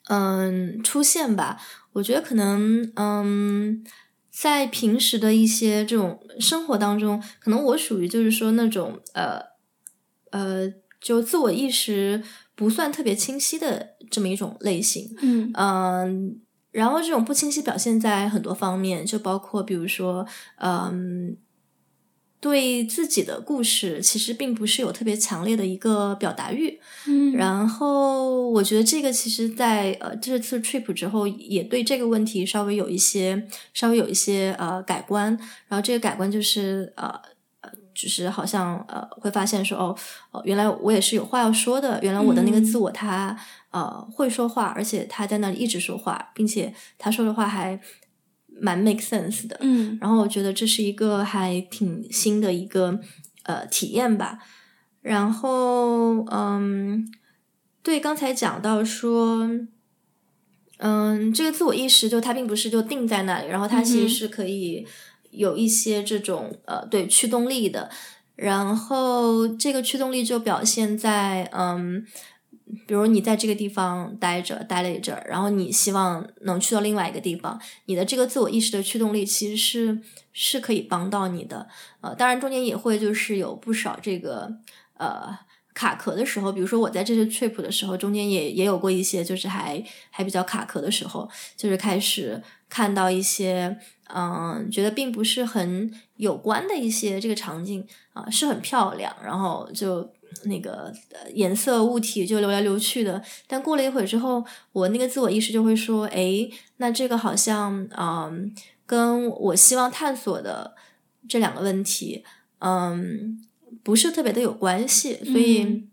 [0.09, 1.61] 嗯出现吧，
[1.95, 3.85] 我觉得可能嗯。
[4.37, 9.41] 在平时的一些这种生活当中，可能我属于就是说那种呃
[10.33, 12.21] 呃，就自我意识
[12.57, 15.15] 不算特别清晰的这么一种类型。
[15.23, 16.41] 嗯嗯，
[16.73, 21.37] 然后这种不清晰表现在很多方面，就包括比如说嗯。
[22.45, 26.79] 对自己的故事，其实并不是有特别强烈的一个表达欲。
[27.07, 35.35] 嗯，然后我觉得这个其实，在呃这次 trip 之后，也对这个问题稍微有一些稍微有一些呃改观。
[35.69, 37.19] 然后这个改观就是呃
[37.63, 39.97] 呃，就是好像呃会发现说哦
[40.31, 41.99] 哦，原来我也是有话要说的。
[42.03, 43.35] 原来我的那个自我他
[43.71, 47.81] 呃会说话，而且他在那里一直说话，并且他说的话还。
[48.61, 53.01] 蛮 make sense 的，嗯，然后我觉得这是一个还挺新的一个
[53.45, 54.39] 呃体验吧。
[55.03, 57.07] 然后，嗯，
[57.83, 59.49] 对，刚才讲到说，
[60.79, 64.87] 嗯，这个自我意识就它并不是就定在那里，然后它其实是可以
[65.31, 67.91] 有一些这种呃对驱动力的。
[68.37, 72.07] 然后这个驱动力就表现在嗯。
[72.87, 80.01] 比如你在这个地方待着，待了一阵儿，然后你希望能去到另外一个地方，你的这个自我意识的驱动力其实是
[80.33, 81.69] 是可以帮到你的。
[82.01, 84.51] 呃，当然中间也会就是有不少这个
[84.97, 85.39] 呃
[85.75, 100.14] 卡壳的时候，比如说我在这次 trip 的时候，中间也也有过一些就是还还比较卡壳的时候，就是开始看到一些嗯觉得并不是很有关的一些这个场景啊，是很漂亮，然后就。
[100.45, 100.93] 那个
[101.33, 108.55] 颜色物体就流来流去的，但过了一会儿之后，我那个自我意识就会说：“哎，那这个好像，嗯，
[108.87, 110.75] 跟我希望探索的
[111.29, 112.25] 这两个问题，
[112.59, 113.41] 嗯，
[113.83, 115.89] 不是特别的有关系。”所以，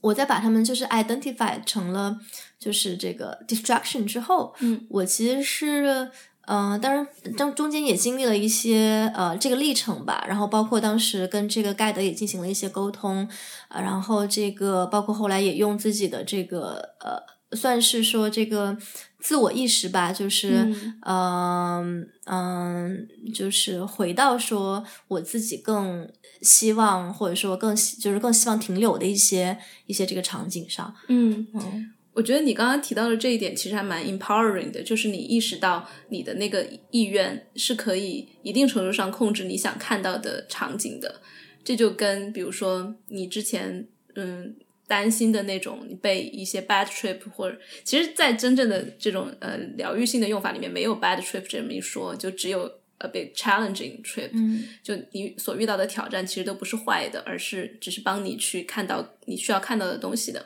[0.00, 2.18] 我再把它们就是 identify 成了
[2.58, 6.10] 就是这个 distraction 之后，嗯，我其实是。
[6.52, 13.28] 嗯，当然，当中间也经历了一些呃这个历程吧，然后包括当时跟这个盖德也进行了一些沟通，
[13.68, 18.76] 啊，然后这个包括后来也用自己的这个呃，算是说这个
[19.20, 20.66] 自我意识吧，就是
[21.06, 22.08] 嗯。
[22.32, 26.08] 嗯，就是回到说我自己更
[26.42, 31.46] 希望或者说更就是更希望停留的一些一些这个场景上，嗯。
[31.54, 31.92] 嗯。
[32.12, 41.20] 我觉得你刚刚提到的这一点其实还蛮 empowering 的，就是你意识到你的那个意愿是可以一定程度上控制你想看到的场景的。
[41.62, 44.56] 这就跟比如说你之前嗯
[44.88, 52.66] 担心的那种被一些 bad trip 或者，其实，在真正的这种呃疗愈性的用法里面，没有 bad trip 这么一说，就只有
[52.98, 54.30] a bit challenging trip。
[54.32, 60.44] 嗯，就你所遇到的挑战其实都不是坏的，而是只是帮你去看到你需要看到的东西的。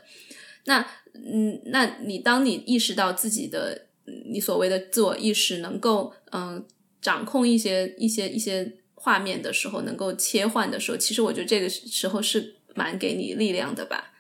[0.67, 3.87] 那嗯，那你当你意识到自己的
[4.33, 6.65] 你所谓的自我意识能够嗯
[7.01, 14.13] 掌控一些一些一些画面的时候，能够切换的时候，其实我觉得这个时候是蛮给你力量的吧？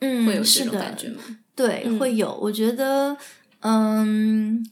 [0.00, 1.22] 嗯，会有这种感觉吗？
[1.54, 2.38] 对，会有。
[2.42, 3.16] 我觉得
[3.60, 4.64] 嗯，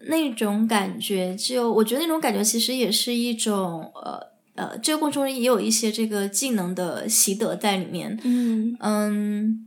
[0.00, 4.20] 那种感觉就我觉得那种感觉其实也是一种呃
[4.54, 8.18] 呃，这个过程中也有一些这个技能的习得在里面。
[8.24, 9.66] 嗯嗯。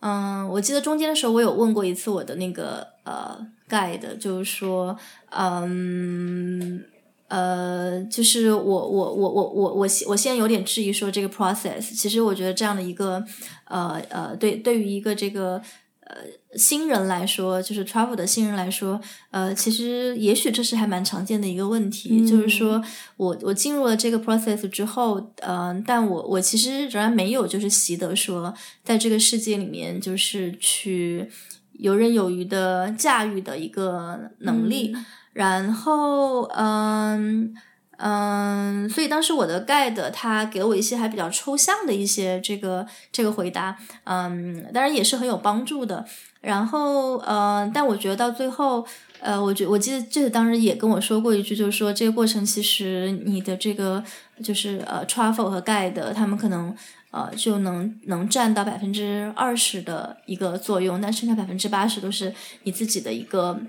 [0.00, 4.96] 嗯，我记得中间的时候我有问过一次我的那个呃 guide，就是说，
[5.30, 6.84] 嗯。
[7.30, 13.24] 呃，就是我我我我我我我现在有点质疑说这个 process，其实我觉得这样的一个
[13.66, 15.62] 呃呃，对对于一个这个
[16.10, 19.00] 呃新人来说，就是 travel 的新人来说，
[19.30, 22.82] 呃，其实也许这是还蛮常见的一个问题，就是说
[23.16, 28.52] 我我进入了这个 process 之后，呃，但我我其实仍然没有就是习得说
[28.82, 31.30] 在这个世界里面就是去
[31.74, 34.94] 游刃有余的驾驭的一个能力。
[35.32, 37.54] 然后，嗯
[38.02, 46.06] 嗯，所以当时我的 guide 他给我一些还比较抽象的一些这个这个回答，嗯，当然也是很有帮助的。
[46.40, 48.86] 然后，呃，但我觉得到最后，
[49.20, 54.02] 呃，我觉我记得这个当时也跟我说过一句，就是说这个过程其实你的这个
[54.42, 56.74] 就是呃 travel 和 guide 他们可能
[57.10, 63.60] 呃就能能占到百分之二十的一个作用，但剩下百分之八十都是你自己的一个。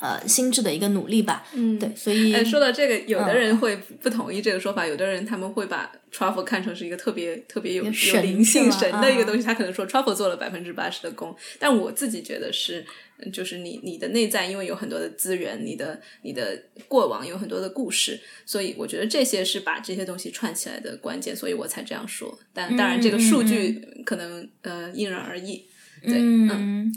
[0.00, 1.46] 呃，心智的一个努力吧。
[1.54, 9.42] 嗯，对，所以说到这个，有的人会不同意这个说法，有的人他们会把 traffle 看成是一个特别特别有有灵性神的一个东西。
[9.42, 12.84] 他可能说 traffle 做了百分之八十的功，但我自己觉得是，
[13.30, 22.38] 就是你你的内在因为有很多的资源，你的你的过往有很多的故事，所以我觉得这些是把这些东西串起来的关键，所以我才这样说。
[22.54, 25.66] 但当然，这个数据可能呃因人而异。
[26.02, 26.90] 对，嗯。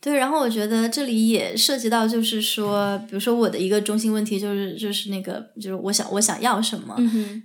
[0.00, 6.96] 对，然后我觉得这里也涉及到，就是说，比如说我的一个中心问题，就是就是那个，就是我想我想要什么。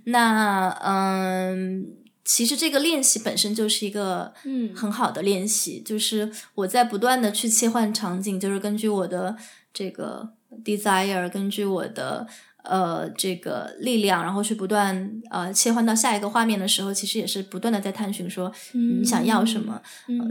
[0.04, 1.86] 那嗯，
[2.24, 9.36] 其实这个练习本身就是一个嗯很好的练习，就是我在不断的去切换场景，就是根据我的
[9.72, 10.30] 这个
[10.64, 12.26] desire，根据我的。
[12.64, 19.80] 呃，这个力量，然后去不断呃切换到下一个画面的时候，其实也是不断的在探寻说你想要什么，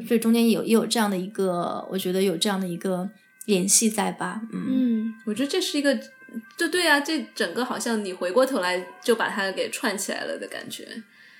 [0.08, 3.08] 所以中间有也有这样的一个，我觉得有这样的一个
[3.46, 4.42] 联系在吧。
[4.52, 5.96] 嗯，我觉得这是一个，
[6.58, 10.88] 就对啊，这整个好像你回过头来就把它给串起来了的感觉。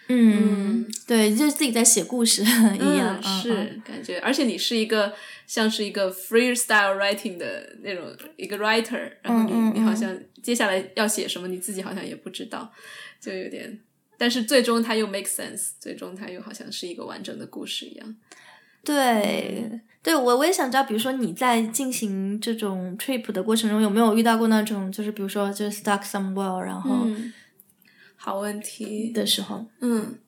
[0.08, 2.42] 嗯，对，就是自己在写故事
[2.80, 5.14] 一样，是感觉，而且你是一个。
[5.46, 8.06] 像是一个 freestyle writing 的那种
[8.38, 12.72] 一个 writer，然后你你好像接下来要写什么，你自己好像也不知道，
[13.20, 13.78] 就有点，
[14.18, 18.16] 但是最终它又 make sense，最终它又好像是一个完整的故事一样。
[18.84, 19.70] 对，
[20.02, 27.06] 对我我也想知道，比如说你在进行这种 trip 的过程中，有没有遇到过那种，就是比如说就是 stuck somewhere，然后
[28.26, 30.20] 好问题的时候，嗯。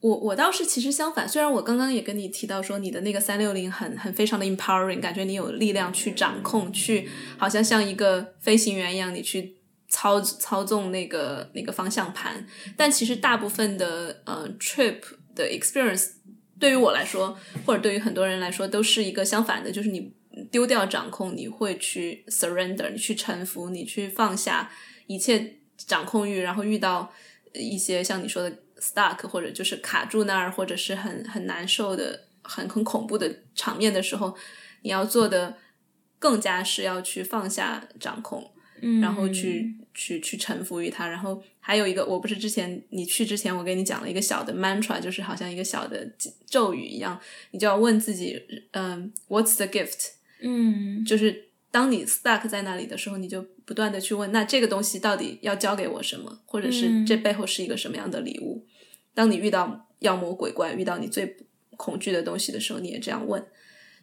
[0.00, 9.56] 我我倒是其实相反，虽然我刚刚也跟你提到说你的那个三六零很很非常的 empowering，感觉你有力量去掌控，去好像像一个飞行员一样，你去
[9.88, 12.46] 操操纵那个那个方向盘。
[12.76, 15.00] 但其实大部分的呃 trip
[15.34, 16.10] 的 experience
[16.60, 17.34] 对于我来说，
[17.64, 20.12] 或者对于很多人来说，都是一个相反的，就是你
[20.50, 24.70] 丢掉掌控，你会去 surrender，你去臣服，你去放下
[25.06, 27.10] 一切掌控欲，然后遇到
[27.54, 28.56] 一些像你说的。
[28.76, 34.36] stuck 或者就是卡住那儿，或者是很很难受的、很很恐怖的场面的时候，
[34.82, 35.56] 你要做的
[36.18, 38.50] 更加是要去放下掌控，
[38.82, 41.08] 嗯，然后去去去臣服于它。
[41.08, 46.06] 然后还有一个，我不是之前你去之前，我给你讲了一个小的 mantra，就是好像一个小的
[46.44, 47.18] 咒语一样，
[47.52, 48.42] 你就要问自己，
[48.72, 50.08] 嗯，What's the gift？
[50.42, 58.66] 嗯，就是当你 stuck 在那里的时候，你就不断的去问，那这个东西到底要教给我什么，或者是这背后是一个什么样的礼物？
[59.14, 61.36] 当你遇到妖魔鬼怪，遇到你最
[61.76, 63.44] 恐惧的东西的时候，你也这样问，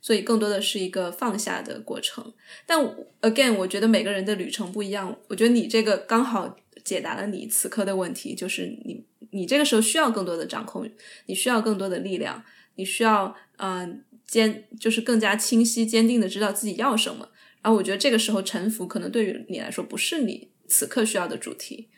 [0.02, 2.34] 所以更多的是一个放下的过程。
[2.66, 2.80] 但
[3.22, 5.16] again，我觉得每个人的旅程不一样。
[5.28, 10.90] 我觉得你这个刚好解答了你此刻的问题，就是你你这个时候需要更多的掌控，
[11.28, 12.44] 你需要更多的力量，
[12.76, 17.30] 你需要嗯坚，就是更加清晰坚定的知道自己要什么。
[17.62, 21.90] 然后我觉得这个时候臣服可能对于你来说不是你此刻需要的主题。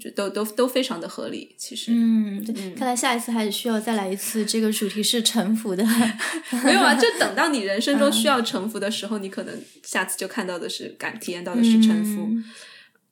[0.00, 1.90] 就都都都非常的合理，其实。
[1.92, 2.40] 嗯，
[2.76, 4.46] 看来下一次还是需要再来一次。
[4.46, 5.84] 这个主题是臣服的，
[6.62, 6.94] 没有啊？
[6.94, 12.28] 就 等到你人生中需要臣服的时候，你可能下次就看到的是感体验到的是臣服。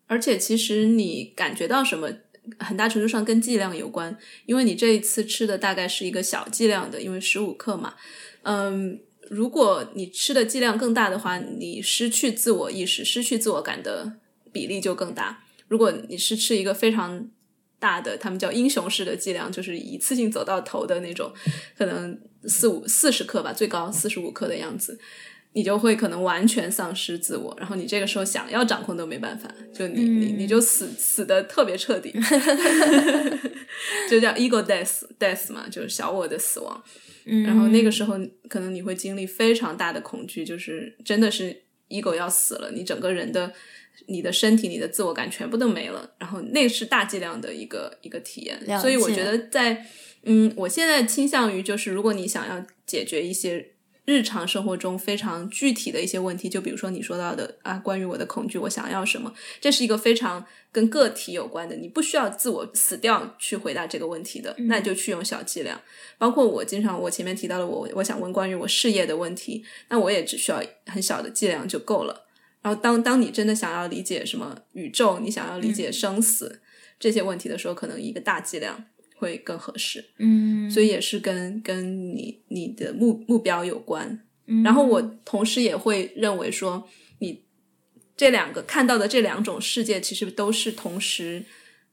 [0.06, 2.08] 而且，其实你感觉到什么，
[2.60, 7.94] 很大程度上跟剂量有关，因为你这一次吃的大概是一个小剂量的，因为十五克嘛。
[8.42, 9.00] 嗯，
[9.30, 14.14] 如果你吃的剂量更大的话，你失去自我意识、失去自我感的
[14.52, 15.42] 比例就更大。
[15.68, 17.28] 如果你是吃一个非常
[17.78, 21.32] 大的，他们叫英雄式的剂量，就是一次性走到头的那种，
[21.76, 24.98] 可能四五四十克吧，最高四十五克的样子，
[25.52, 32.12] 你就会可能完全丧失自我，然后你这个时候想要掌控都没办法，就你你你就死死的特别彻底，
[34.08, 36.82] 就叫 ego death death 嘛，就是小我的死亡。
[37.26, 38.14] 嗯，然后那个时候
[38.48, 43.52] 可能你会经历非常大的恐惧，就是真的是 ego 要死了，你整个人的、
[44.06, 46.10] 你的身体、你的自我感全部都没了。
[46.18, 49.86] 然后那是大剂量的一个一个体验，所以我觉得在
[50.22, 53.72] 嗯，我现在倾向于就是，如果你想要解决一些
[54.06, 65.80] 日常生活中非常具体的一些问题，就比如说你说到的啊，关于我的恐惧，我想要什么，这是一个非常跟个体有关的，你不需要自我死掉去回答这个问题的，那就去用小剂量。
[66.16, 72.26] 包括我经常我前面提到的我我想问关于我事业的问题，那我也只需要很小的剂量就够了。
[72.62, 76.60] 然后当当你真的想要理解什么宇宙，你想要理解生死、
[76.98, 78.84] 这些问题的时候，可能一个大剂量
[79.16, 80.04] 会更合适。
[80.18, 84.22] 嗯，所以也是跟跟你你的目目标有关。
[84.46, 86.88] 嗯然后我同时也会认为说，
[87.18, 87.42] 你
[88.16, 91.44] 这两个看到的这两种世界，其实都是同时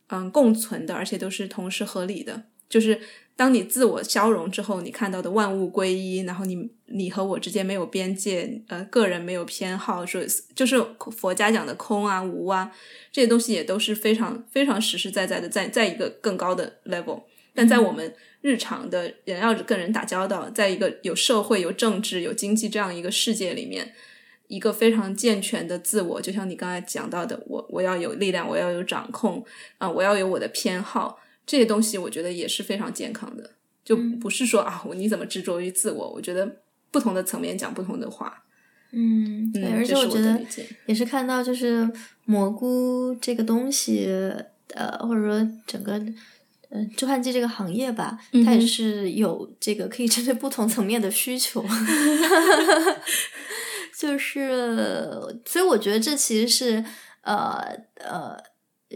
[0.07, 2.43] 嗯共存的，而且都是同时合理的。
[2.69, 2.99] 就是
[3.35, 10.21] 当你自我消融之后，你看到的万物归一，然后你你和我之间没有边界，呃，个人没有偏好，说
[10.53, 10.79] 就是
[11.11, 12.71] 佛家讲的空啊、无啊，
[13.11, 17.23] 这些东西也都是非常非常实实在在的，在在一个更高的 level。
[17.55, 23.93] 但在我们日常的人要跟人打交道，在一个有社会、有政治、有经济这样一个世界里面，
[24.47, 29.45] 一个非常健全的自我，就像你刚才讲到的，我我要有力量，我要有掌控
[29.77, 33.51] 啊、我要有我的偏好，这些东西我觉得也是非常健康的，
[33.83, 36.09] 就不是说啊，我你怎么执着于自我？
[36.13, 38.43] 我觉得不同的层面讲不同的话，
[38.91, 40.39] 嗯，对，嗯，而且我觉得
[40.85, 41.89] 也是看到，就是
[42.25, 44.07] 蘑菇这个东西，
[44.73, 45.93] 呃，或者说整个
[46.69, 51.65] 呃助换剂这个行业吧，它也是有这个可以针对不同层面的需求。
[53.95, 56.83] 就是，所以我觉得这其实是
[57.21, 57.61] 呃
[57.95, 58.35] 呃，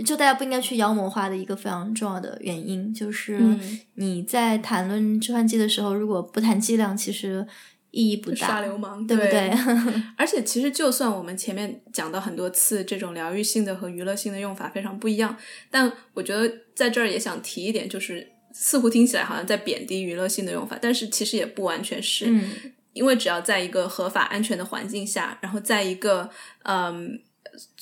[0.06, 7.46] 就大家不应该去妖魔化的一个非常重要的原因，就是嗯你在谈论致幻剂的时候，如果不谈剂量，其实
[7.92, 9.52] 意义不大，耍流氓，对不对？
[10.16, 15.36] 而且其实，就算我们前面讲到很多次，这种疗愈性的和娱乐性的用法非常不一样，
[15.72, 22.52] 但我觉得在这儿也想提一点，就是似乎听起来好像在贬低娱乐性的用法，但是其实也不完全是，嗯
[22.94, 26.30] 因为只要在一个合法安全的环境下，然后在一个
[26.64, 27.20] 嗯。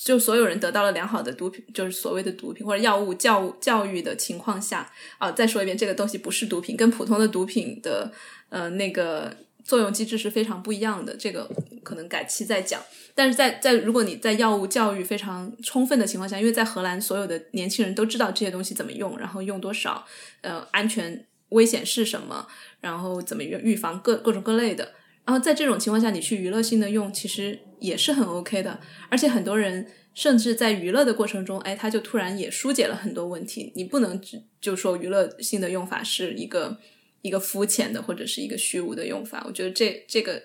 [0.06, 4.88] 就所有人得到了良好的毒品，就是所谓的毒品或者药物教教育的情况下，
[5.18, 8.12] 啊，再说一遍，这个东西不是毒品，跟普通的毒品的
[8.48, 11.16] 呃那个作用机制是非常不一样的。
[11.16, 11.50] 这个
[11.82, 12.80] 可能改期再讲。
[13.16, 20.06] 但是在在如果你在药物教育非常充分的情况下，因为在荷兰所有的年轻人都知道这些东西怎么用，然后用多少，
[20.42, 22.46] 呃，安全危险是什么，
[22.80, 24.92] 然后怎么预预防各各种各类的。
[25.26, 28.80] 然后在这种情况下，你去娱乐性的用，其实也是很 OK 的。
[29.10, 33.72] 而且很多人甚至在娱乐的过程中，哎，他就突然也疏解了很多问题。
[33.74, 36.78] 你不能只就说娱乐性的用法是一个
[37.22, 39.44] 一个肤浅的或者是一个虚无的用法。
[39.46, 40.40] 我觉得这这个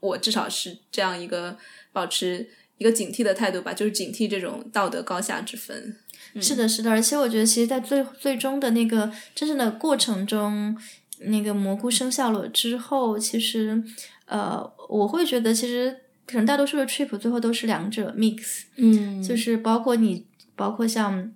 [0.00, 1.56] 我至少是这样一个
[1.90, 5.96] 保持一个警惕的态度吧，就是警惕这种道德高下之分。
[6.40, 10.76] 是的，是的，而且我觉得，其实，在最最终的那个真正的过程中，
[11.20, 13.82] 那个蘑菇生效了之后，其实，
[14.26, 15.96] 呃，我会觉得，其实
[16.26, 19.22] 可能大多数的 trip 最后都是两者 mix，嗯。
[19.22, 21.32] 就是包括你，包括像，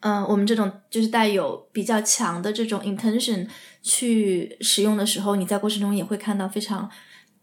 [0.00, 3.48] 嗯、我们这种就是带有比较强的这种 intention
[3.82, 6.90] 去使用的时候，你在过程中也会看到非常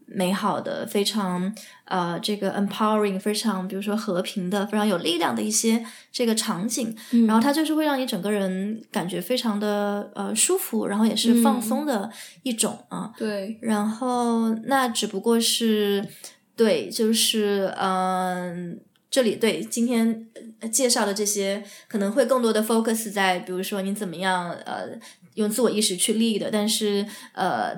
[0.06, 1.54] 美好的、非常
[1.86, 12.10] 呃这个 empowering、非常比如说和平的、非常有力量的一些这个场景，嗯然后它就是会让你整个人感觉非常的呃舒服，然后也是放松的
[12.43, 13.12] 一种啊。
[13.18, 16.08] 对，然后那只不过是
[16.56, 18.80] 对，就是嗯。
[19.14, 20.26] 这里对今天
[20.60, 24.88] 呃介绍的这些可能会更多的 focus 在，比如说你怎么样呃
[25.36, 27.78] 用自我意识去 lead，但是呃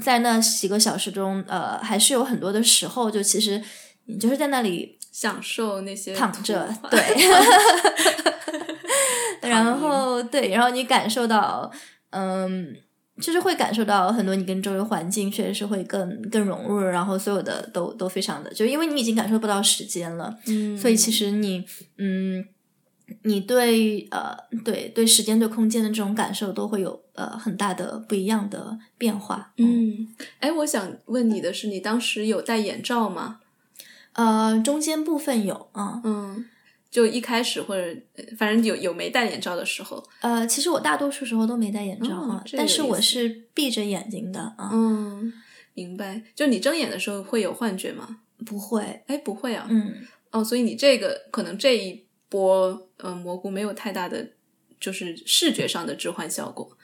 [0.00, 3.62] 在那几个小时中，呃还是有很多的时候，就其实
[4.06, 7.00] 你就是在那里享受那些躺着对
[9.48, 11.70] 然后对，然后你感受到，
[12.10, 12.76] 嗯，
[13.20, 21.64] 就是会感受到很多你跟周围环境确实是会更更融入，然后所有的都都非常的，就因为你已经感受不到时间了，嗯所以其实你
[21.98, 22.44] 嗯。
[23.24, 24.34] 你对呃
[24.64, 30.08] 对对时间对空间的这种感受都会有呃很大的不一样的变化，嗯，
[30.40, 33.40] 哎，我想问你的是，你当时有戴眼罩吗？
[34.14, 36.44] 呃中间部分有啊，嗯，
[36.90, 45.32] 就一开始或者呃反正有有没戴眼罩的时候，呃其实我大多数时候都没戴眼罩啊，哦但是我是闭着眼睛的啊，嗯，
[45.74, 46.22] 明白。
[46.34, 48.18] 就你睁眼的时候会有幻觉吗？
[48.44, 49.66] 不会，哎，不会啊。
[49.70, 49.94] 嗯。
[50.30, 54.30] 哦，所以你这个可能这一波呃蘑菇没有太大的
[54.80, 56.76] 就是视觉上的置换效果，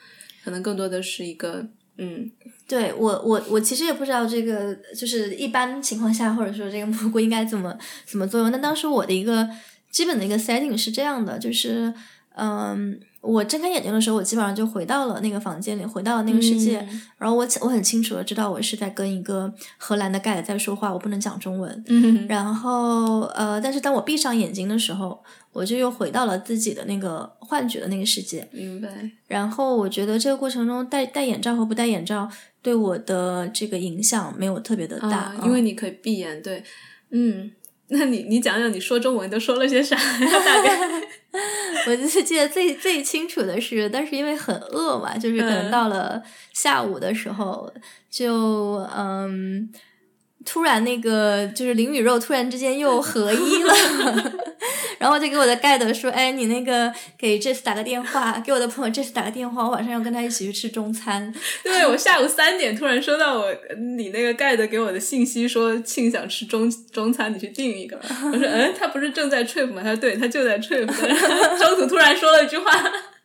[0.49, 1.63] 可能更多的是一个
[1.99, 2.31] 嗯
[2.67, 7.77] 对我，我我其实也不知道这个，就是一般情况下，或者说这个蘑菇应该怎么
[8.07, 8.51] 怎么作用。
[8.51, 9.47] 那当时我的一个
[9.91, 11.93] 基本的一个 setting 是这样的，就是
[12.37, 16.79] 嗯，我睁开眼睛的时候，我基本上就回到了那个房间里，回到了那个世界。
[16.91, 21.85] 嗯然后我我很清楚的知道，我是在跟一个荷兰的 guide 在说话，我不能讲中文。
[21.89, 25.21] 嗯然后呃，但是当我闭上眼睛的时候，
[25.53, 28.47] 我就又回到了自己的那个幻觉的那个世界。
[28.53, 28.89] 明白。
[29.27, 32.31] 然后我觉得这个过程中戴戴眼罩和不戴眼罩
[32.63, 36.63] 对我的这个影响没有特别的大，因为你可以闭眼，对，
[37.11, 37.51] 嗯，
[37.89, 40.31] 那你你讲讲你说中文都说了些啥呀？
[40.45, 40.79] 大概
[41.87, 46.23] 我就是记得最最清楚的是，但是因为很饿嘛，就是可能嗯到了
[46.55, 47.71] 下午的时候，
[48.11, 49.71] 就嗯，
[50.45, 53.75] 突然那个就是灵与肉突然之间又合一了，
[54.99, 61.33] 然后就给我的 guide 说，哎，你那个给 Jess 打个电话，给我的朋友 Jess 打个电话，我晚上要跟他一起去吃中餐。
[61.63, 63.47] 对我下午三点突然收到我
[63.97, 67.99] 你那个盖德给我的信息，说庆想吃中中餐，你去订一个。
[68.33, 69.83] 我说嗯，他不是正在 trip 吗？
[69.83, 70.87] 他说对，他就在 trip。
[71.59, 72.73] 中途突然说了一句话，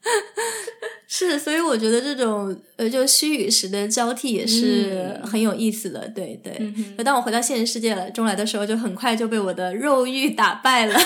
[1.07, 6.55] 是，所以我觉得这种呃，就虚与实的交替也是很有意思的，对对。
[6.59, 6.97] 嗯。
[7.03, 10.99] 当我回到现实世界了中来的时候，就很快就被我的肉欲打败了，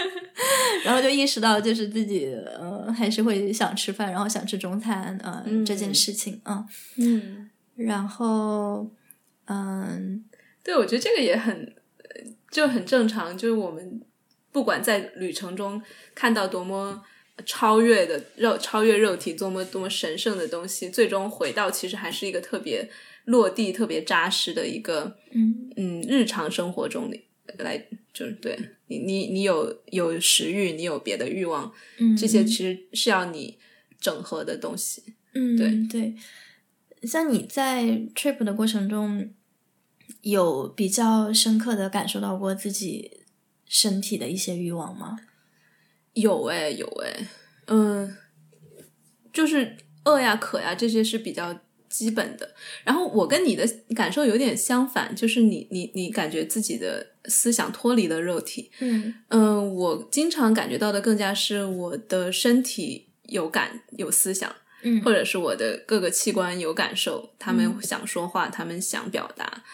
[0.84, 5.64] 然后就意识到就是自己呃还是会想吃饭，然后想吃中餐呃、嗯。
[5.66, 6.64] 这件事情啊、
[6.96, 8.88] 嗯，然后
[9.46, 10.24] 嗯。
[10.62, 12.20] 对，我觉得这个也很呃
[12.50, 14.00] 就很正常，就是我们
[14.52, 15.82] 不管在旅程中
[16.14, 17.02] 看到多么。
[17.44, 22.88] 超越的肉，超越肉体，多么多么神圣的东西，最终回到其实还是一个特别
[23.24, 27.18] 落地、特别扎实的一个嗯嗯日常生活中的
[27.58, 27.76] 来，
[28.12, 28.56] 就是对
[28.86, 33.58] 你你你有有食欲，你有别的欲望，嗯这些其实是要你
[34.00, 35.02] 整合的东西。
[35.32, 36.14] 嗯对对，
[37.02, 37.82] 像你在
[38.14, 39.28] trip 的过程中，
[40.22, 43.22] 有比较深刻的感受到过自己
[43.66, 45.18] 身体的一些欲望吗？
[46.14, 47.28] 有哎、有哎、
[47.66, 48.16] 嗯，
[49.32, 52.54] 就是饿呀、渴呀这些是比较基本的。
[52.84, 58.70] 然后我跟你的感受有点相反，就是你你你感觉自己的思想脱离了肉体。
[58.80, 69.64] 嗯嗯，我经常感觉到的更加是我的身体有感有思想，嗯或者是我的各个器官有感受，他们想说话，他们想表达，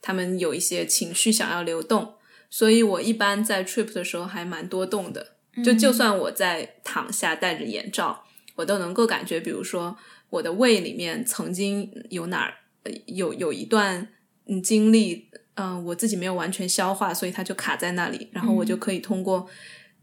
[0.00, 2.14] 他们有一些情绪想要流动，
[2.48, 5.36] 所以我一般在 trip 的时候还蛮多动的。
[5.64, 8.24] 就就算我在躺下戴着眼罩，
[8.56, 9.96] 我都能够感觉，比如说
[10.30, 14.08] 我的胃里面曾经有哪儿呃有有一段
[14.46, 19.46] 嗯经历，嗯、我自己没有完全消化，所以它就卡在那里，然后我就可以通过。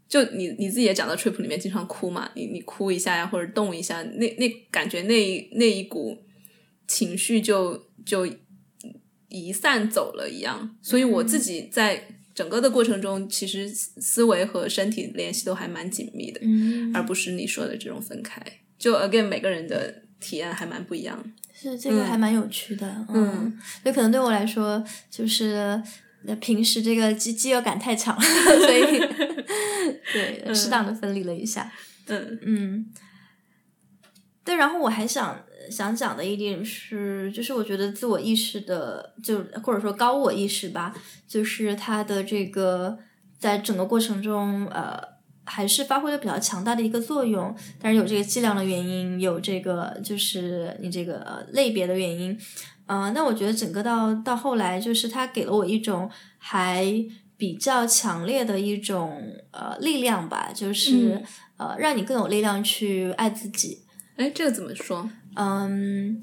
[0.08, 6.16] 就你你自己也讲到 trip 里面经常哭嘛，你你哭一下呀，或者动一下，那那感觉那那一股
[6.86, 8.26] 情绪就就
[9.28, 10.74] 移散走了一样。
[10.80, 12.08] 所以我自己在
[12.38, 18.40] 整个的过程中，其实思思维和身体联系都还蛮紧密的，嗯，而不是你说的这种分开。
[18.78, 21.32] 就 again 每个人的体验还蛮不一样。
[21.52, 25.82] 是这个还蛮有趣的，嗯嗯，所以可能对我来说，就是
[26.28, 29.00] 呃平时这个饥饥饿感太强了， 所以
[30.12, 31.72] 对适当的分离了一下，
[32.06, 32.86] 嗯嗯，
[34.44, 40.94] 对，然后我还想想讲的一点是，就是我觉得自我意识的，就或者说高我意识吧，
[41.26, 42.98] 就是它的这个
[43.38, 44.98] 在整个过程中，呃，
[45.44, 47.54] 还是发挥了比较强大的一个作用。
[47.80, 52.38] 但是有这个剂量的原因，有这个就是你这个呃类别的原因，
[52.86, 56.84] 呃，那我觉得整个到到后来，就是它给了我一种还
[57.36, 61.24] 比较强烈的一种呃力量吧，就是、嗯
[61.58, 63.82] 呃让你更有力量去爱自己。
[64.14, 65.10] 哎，这个怎么说？
[65.40, 66.20] 嗯，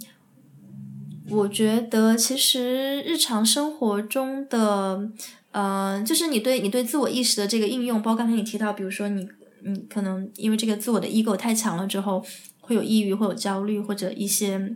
[1.29, 5.09] 我觉得其实日常生活中的，
[5.51, 9.25] 呃，就是你对你对自我意识的这个应用，包括刚才你提到，比如说你
[9.63, 12.21] 你可能因为这个自我的 ego 太强了之后，
[12.59, 14.75] 会有抑郁，会有焦虑，或者一些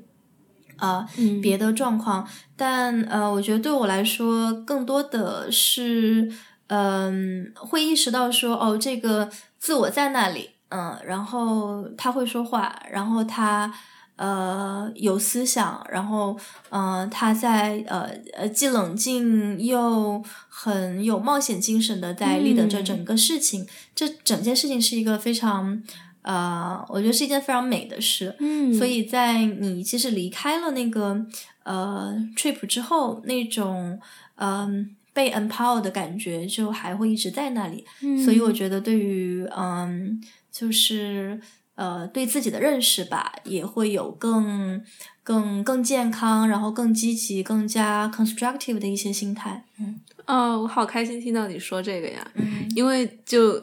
[0.78, 2.26] 呃嗯别的状况。
[2.56, 6.32] 但呃，我觉得对我来说，更多的是
[6.68, 13.74] 嗯、会意识到说，哦，这个自我在那里，嗯，然后他会说话，然后他。
[14.20, 16.38] 呃，有思想，然后，
[16.72, 23.66] 嗯、呃，他在呃呃既冷静又很有冒险精神的在立的这嗯整个事情，
[23.96, 25.82] 这整件事情是一个非常
[26.24, 28.36] 呃，我觉得是一件非常美的事。
[28.40, 31.26] 嗯所以在你其实离开了那个
[31.64, 33.98] 呃 trip 之后，那种
[34.36, 37.86] 嗯、被 empower 的感觉就还会一直在那里。
[38.26, 41.40] 所以我觉得对于嗯，就是
[41.80, 44.84] 呃对自己的认识吧，也会有更
[45.24, 49.64] 更更健康，然后更积极、更加 constructive 的一些心态。
[49.80, 53.58] 嗯哦，我好开心听到你说这个呀，嗯因为就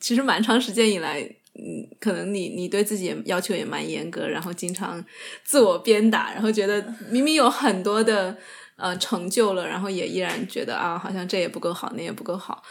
[0.00, 1.20] 其实蛮长时间以来，
[1.54, 5.02] 嗯，可能你你对自己也要求也蛮严格，然后经常
[5.44, 8.36] 自我鞭打，然后觉得明明有很多的
[8.76, 12.62] 呃成就了，然后也依然觉得啊，好像这也不够好，那也不够好。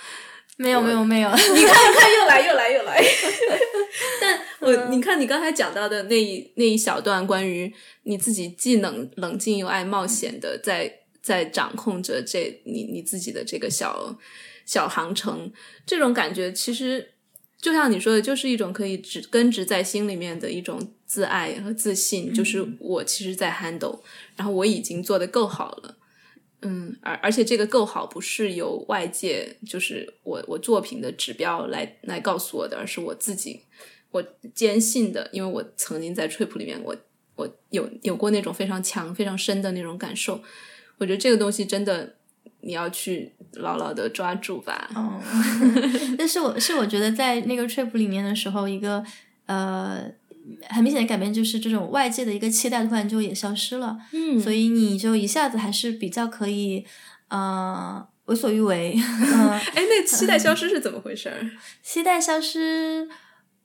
[0.62, 3.03] 没有没有没有， 你看你，看，又来又来又来。
[4.22, 14.18] 但我、你看，你刚才讲到的那一那一小段关于你自己既冷冷静又爱冒险的，在在掌控着这你你自己的这个小
[14.66, 15.51] 小航程，
[15.86, 17.14] 这种感觉其实
[17.59, 23.99] 就像你说的，就是一种可以植根植在心里面的一种自爱和自信，就是我其实在 handle，
[24.36, 25.97] 然后我已经做得够好了。
[26.62, 33.62] 嗯，而而且这个够好不是由外界，就是我我作品的指标来来告诉我的，而是我自己
[34.12, 36.95] 我坚信的，因为我曾经在 trip 里面，我
[37.36, 40.41] 我有有过那种非常强、非常深的那种感受。
[40.97, 42.16] 我觉得这个东西真的
[42.59, 44.88] 你要去牢牢的抓住吧。
[44.93, 45.20] 哦，
[46.16, 49.03] 但是我是我觉得在那个 trip 里面的时候，一个
[49.47, 50.12] 呃
[50.70, 56.86] 很明显的改变就是这种外界的一个期待突然就也消失了，嗯所以你就一下子还是比较可以
[57.30, 61.50] 呃为所欲为，嗯、 哎，那期待消失是怎么回事儿？
[61.84, 63.08] 期待消失，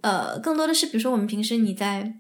[0.01, 2.15] 呃，更多的是比如说我们平时你在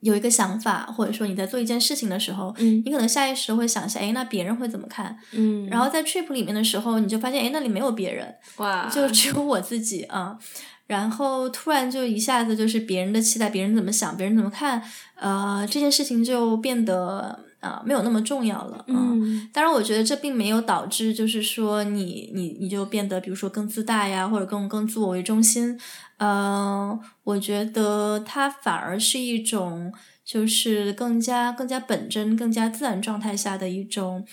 [0.00, 5.16] 有一个想法，或者说你在做一件事情的时候，嗯你可能下意识会想一下，哎，那别人会怎么看？
[5.32, 10.38] 嗯，然后在 trip 里面的时候，你就发现，哎，那里没有别人，哇，就只有我自己啊。
[10.86, 14.82] 然后突然就一下子就是别人的期待，别人怎么想，别人怎么看，
[15.14, 18.84] 呃，这件事情就变得呃没有那么重要了。
[18.86, 25.78] 嗯当然，我觉得这并没有导致就是说你你你就变得比如说更自大呀，或者更更自我为中心。
[26.18, 29.92] 呃，我觉得它反而是一种
[30.24, 34.24] 就是更加更加本真、更加自然状态下的一种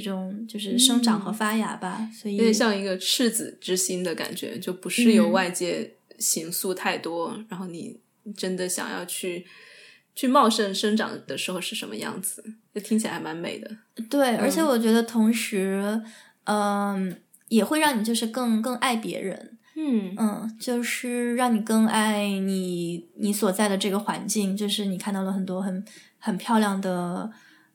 [0.00, 2.08] 这种就是生长和发芽吧。
[2.12, 8.00] 所以有点像一个赤子之心的感觉，就不是由嗯外界形塑太多，然后你
[8.36, 9.46] 真的想要去
[10.14, 13.70] 去茂盛生长的时候是什么样子，就听起来还蛮美的。
[14.08, 16.00] 对，而且我觉得同时，
[16.44, 17.16] 嗯、
[17.48, 19.58] 也会让你就是更更爱别人。
[19.76, 25.84] 嗯嗯，就是让你更爱你你所在的这个环境，就是你看到了很多很
[26.20, 27.28] 很漂亮的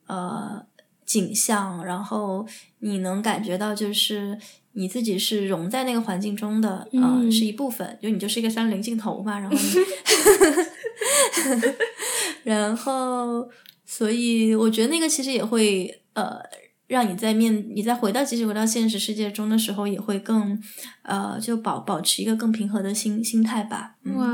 [0.07, 0.65] 呃
[1.10, 2.45] 景象，然后
[2.80, 4.38] 你能感觉到就是
[4.74, 9.60] 你自己是融在那个环境中的，呃，嗯是一部分，就你就是一个三棱镜头嘛，然后你，
[12.51, 13.49] 然后
[13.86, 16.39] 所以我觉得那个其实也会呃。
[16.89, 20.60] 让你在面你在回到即使回到现实世界中的时候，也会更
[21.03, 23.97] 呃就保保持一个更平和的心心态吧。
[24.03, 24.28] 嗯、哇，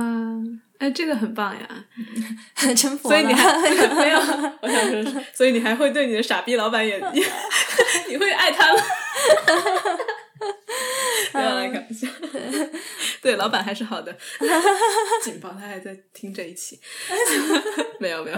[0.78, 1.86] 哎，这个很棒呀！
[2.76, 4.20] 真佛所以你了还 没有，
[4.62, 7.26] 我想说是，所以你还会对你的傻逼老板也， 也
[8.10, 8.82] 你会爱他吗？
[11.32, 12.08] 不要来开玩笑，
[13.22, 14.16] 对，老板还是好的。
[15.24, 16.80] 警报，他还在听这一期。
[18.00, 18.38] 没有没有，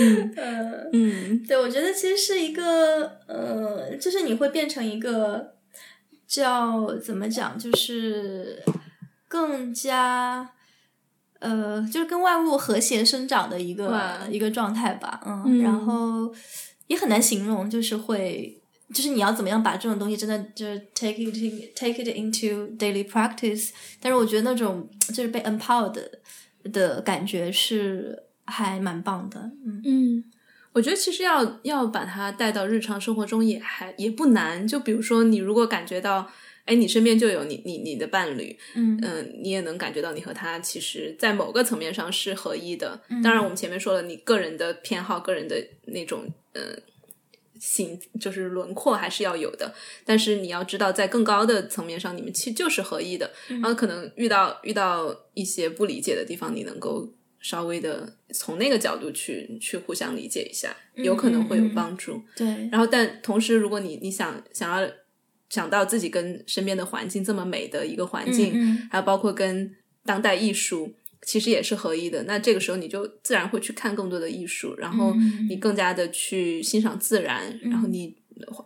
[0.00, 5.54] 嗯呃，嗯对，我觉得其实是一个呃，就是你会变成一个
[6.26, 8.62] 叫怎么讲，就是
[9.28, 10.50] 更加
[11.42, 16.32] 呃，就是跟万物和谐生长的一个一个状态吧，嗯，嗯然后
[16.86, 18.58] 也很难形容，就是会。
[18.94, 25.98] 就是你要怎么样把这种东西真的就是 take it take it into daily practice，但是我觉得那种就是被 empowered
[26.64, 30.24] 的感觉是还蛮棒的，嗯嗯，
[30.74, 34.68] 我觉得其实要要把它带到日常生活中也还也不难。
[34.68, 36.28] 就比如说，你如果感觉到，
[36.72, 42.98] 哎，你身边就有你你你的伴侣，嗯嗯、你也能感觉到你和他其实，在某个层面上是合一的。
[43.22, 46.74] 当然，我们前面说了，你个人的偏好、个人的那种呃
[47.60, 49.74] 形，就是轮廓还是要有的。
[50.06, 53.30] 但是你要知道，在更高的层面上，你们其实就是合一的。
[53.48, 62.22] 然后可能遇到遇到一些不理解的地方，你能够稍微的从那个角度去去互相理解一下，有可能会有帮助。
[62.34, 64.90] 对，然后，但同时，如果你你想想要
[65.52, 69.70] 想到自己跟身边的环境这么美的一个环境，嗯还有包括跟
[70.02, 72.22] 当代艺术，其实也是合一的。
[72.22, 75.46] 那这个时候，你就自然会去看更多的艺术，然后嗯。
[75.50, 78.16] 你更加的去欣赏自然，然后你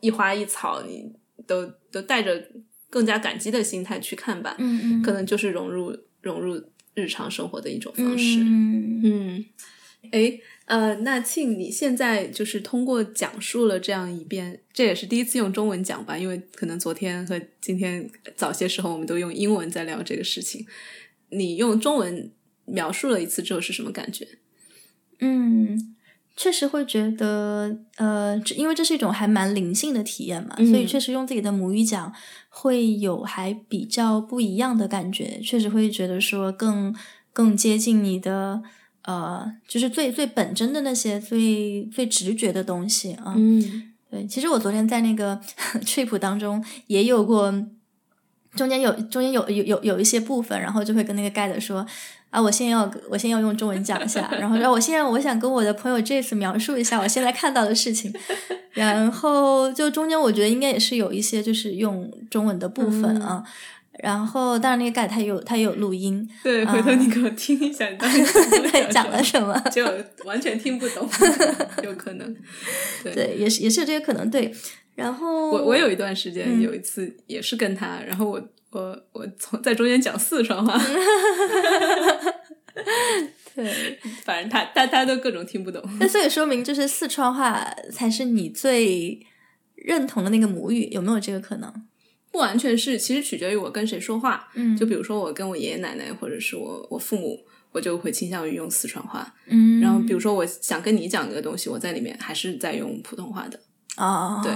[0.01, 1.13] 一花一草，你
[1.45, 2.51] 都都带着
[2.89, 6.63] 更加感激的心态去看吧，嗯嗯，可能就是融入融入
[6.95, 8.39] 日常生活的一种方式。
[8.39, 9.03] 嗯。
[9.05, 9.45] 嗯，
[10.13, 16.19] 诶，呃，那庆，你现在就是通过讲述了这样一遍，这也是第一次用中文讲吧？
[16.19, 20.67] 因为可能昨天和今天早些时候我们都用英文在聊这个事情。
[21.31, 22.31] 你用中文
[22.65, 24.27] 描述了一次之后是什么感觉？
[25.21, 25.95] 嗯，
[26.37, 32.13] 确实会觉得，呃，这因为这是一种还蛮灵性的体验嘛，嗯所以确实用自己的母语讲
[32.49, 36.95] 会有还比较不一样的感觉，确实会觉得说更
[37.33, 38.63] 更接近你的。
[39.07, 45.41] 呃，就是最最本真的那些最最直觉的东西啊，嗯对，其实我昨天在那个
[45.87, 47.53] trip 当中也有过，
[48.57, 51.87] 中间有中间有有有有一些部分，然后就会跟那个 guide 说
[52.31, 58.13] 啊，我现在要我现在要用中文讲一下，然后让我现在我想跟我的朋友这次描述一下我现在看到的事情，
[58.73, 63.45] 然后就中间我觉得应该也是有一些就是用中文的部分啊。
[64.03, 68.23] 然后，当然，那个 guide 他有他也有录音，对，回头你给我听一下，你当时
[68.71, 69.59] 对讲了什么？
[69.73, 69.85] 就
[70.25, 71.09] 完全听不懂，
[71.83, 72.37] 有可能。
[73.03, 74.31] 对，对，也是也是有这个可能。
[74.31, 74.53] 对，
[74.95, 80.79] 然后我我有一段时间嗯有一次也是跟他，然后我我我从在中间讲四川话，
[83.55, 85.83] 对，反正他他他都各种听不懂。
[85.99, 89.27] 那所以说明就是四川话才是你最
[89.75, 91.73] 认同的那个母语，有没有这个可能？
[92.37, 94.47] 不完全是，其实取决于我跟谁说话。
[94.53, 97.41] 嗯就比如说我跟我爷爷奶奶或者是我我父母，
[97.73, 99.35] 我就会倾向于用四川话。
[99.47, 103.59] 嗯然后比如说我想跟你讲个东西，我在里面还是在用普通话的。
[103.97, 104.53] 哦，对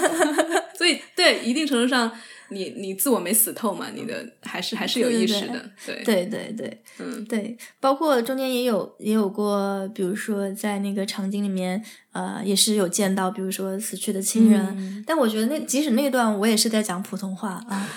[0.78, 2.10] 所以对一定程度上，
[2.50, 5.70] 你你自我没死透嘛，你的还是还是有意识的。
[5.86, 11.82] 对对对对嗯对，包括中间也有也有过，比如说在那个场景里面，
[12.12, 17.88] 呃，也是有见到，比如说死去的亲人，嗯但我觉得那即使那段我也是在讲普通话啊，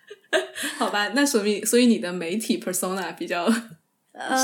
[0.78, 3.50] 好吧，那说明所以你的媒体 persona 比较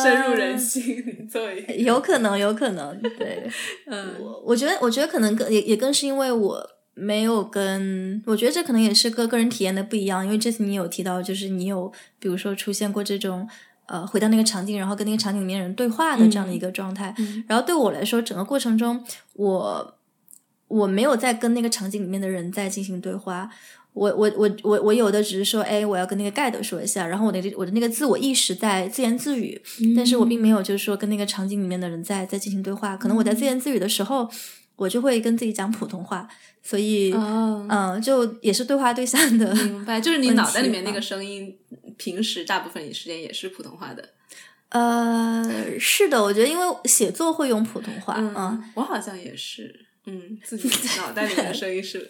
[0.03, 1.05] 深入人心。
[1.07, 3.49] 你作为呃有可能，有可能，对。
[3.86, 10.24] 嗯我我觉得，我觉得可能更也也更是因为我没有跟，我觉得这可能也是个个人体验的不一样。
[10.24, 13.47] 因为这次你有提到，就是你有比如说出现过这种
[13.84, 17.14] 呃回到那个场景，然后跟那个场景里面人对话的这样的一个状态。
[17.18, 19.99] 嗯然后对我来说，整个过程中我
[20.68, 23.51] 我没有在跟那个场景里面的人在进行对话。
[23.92, 29.59] 我我我我我有的只是说，哎，我要跟那个 guide 说一下，然后我的我的那个自我意识在自言自语，
[29.97, 32.94] 但是我并没有就是说跟那个场景里面的人在在进行对话。
[32.94, 34.28] 可能我在自言自语的时候，
[34.77, 36.29] 我就会跟自己讲普通话，
[36.62, 39.55] 所以嗯、哦，就也是对话对象的。
[39.55, 41.57] 明白，就是你脑袋里面那个啊声音，
[41.97, 44.11] 平时大部分时间也是普通话的。
[44.68, 45.45] 呃，
[45.79, 50.68] 是的，我觉得因为写作会用普通话，嗯，我好像也是，嗯，自己
[50.99, 52.01] 脑袋里面的声音是，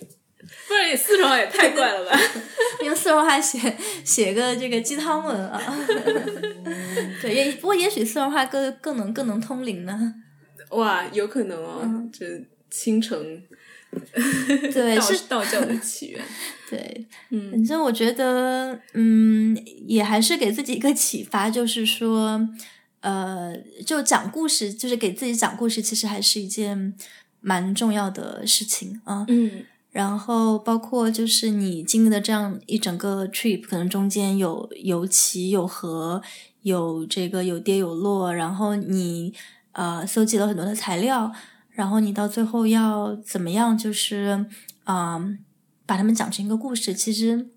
[0.66, 2.18] 不然也四川话也太怪了吧？
[2.82, 5.62] 用四川话写写个这个鸡汤文啊。
[7.22, 10.14] 对，也不过也许四川话更更能更能通灵呢。
[10.70, 12.24] 哇，有可能哦，这
[12.80, 13.42] 倾城
[13.92, 16.22] 道对是道教的起源。
[16.68, 19.56] 对，嗯反正我觉得，嗯，
[19.86, 22.46] 也还是给自己一个启发，就是说，
[23.00, 23.56] 呃，
[23.86, 26.92] 就讲故事，就是给自己讲故事，其实还是一件
[27.40, 29.24] 蛮重要的事情啊。
[29.28, 36.20] 嗯然后包括就是你经历的这样一整个 trip，可能中间有有起有合，
[36.60, 39.32] 有这个有跌有落，然后你
[39.72, 41.32] 呃搜集了很多的材料，
[41.76, 44.46] 然后你到最后要怎么样，就是
[44.86, 45.38] 嗯、
[45.84, 46.94] 把它们讲成一个故事。
[46.94, 47.48] 其实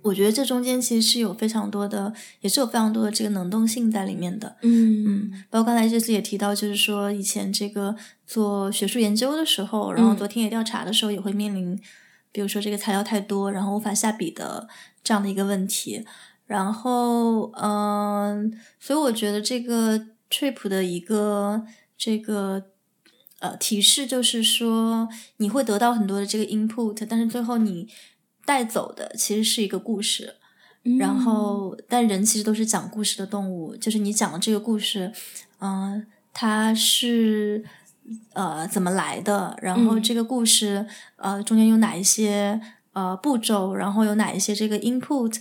[0.00, 4.56] 我觉得这中间其实是有非常多的，也是有非常多的这个能动性在里面的。
[4.62, 7.94] 嗯嗯包括刚才这次也提到，就是说以前这个
[8.26, 11.78] 做学术研究的时候，然后嗯做田野调查的时候，也会面临，
[12.32, 14.66] 比如说这个材料太多，然后无法下笔的
[15.02, 16.04] 这样的一个问题。
[16.46, 19.98] 然后，嗯、所以我觉得这个
[20.30, 21.64] trip 的一个
[21.96, 22.66] 这个
[23.44, 27.88] 呃提示就是说，你会得到很多的这个 input，但是最后你
[28.44, 30.36] 带走的其实是一个故事。
[30.98, 35.10] 然后，但人其实都是讲故事的动物，就是你讲的这个故事，
[35.58, 37.64] 嗯、它是
[38.34, 40.02] 呃怎么来的，然后嗯。
[40.02, 40.86] 这个故事、
[41.16, 42.60] 呃中间有哪一些
[42.92, 45.34] 呃步骤，然后有哪一些这个 input，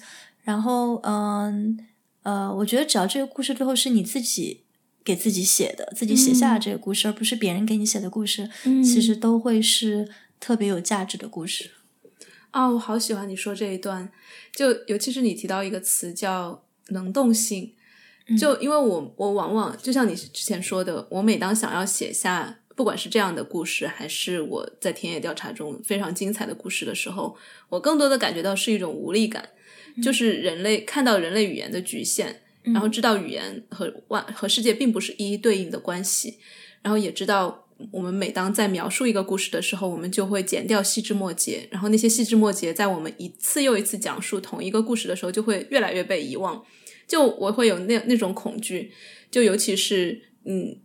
[0.43, 1.77] 然后嗯
[2.21, 4.63] 呃我觉得只要这个故事最后是你自己
[5.03, 8.83] 给自己写的，自己写下的这个故事，而不是别人给你写的故事，嗯。
[8.83, 11.71] 其实都会是特别有价值的故事。
[12.51, 14.11] 啊、我好喜欢你说这一段，
[14.55, 17.73] 就尤其是你提到一个词叫能动性，
[18.39, 27.35] 就因为我我往往就像你之前说的，我每当想要写下不管是这样的故事，还是我在田野调查中非常精彩的故事的时候，
[27.69, 29.49] 我更多的感觉到是一种无力感，
[30.03, 36.39] 就是人类看到人类语言的局限，然后知道语言和万和世界并不是一一对应的关系，
[36.81, 37.59] 然后也知道。
[37.91, 46.63] 我们每当在描述一个故事的时候，我们就会剪掉细枝末节，然后那些细枝末节在我们一次又一次讲述同一个故事的时候，就会越来越被遗忘。
[47.07, 48.91] 就我会有那那种恐惧，
[49.29, 50.77] 就尤其是嗯，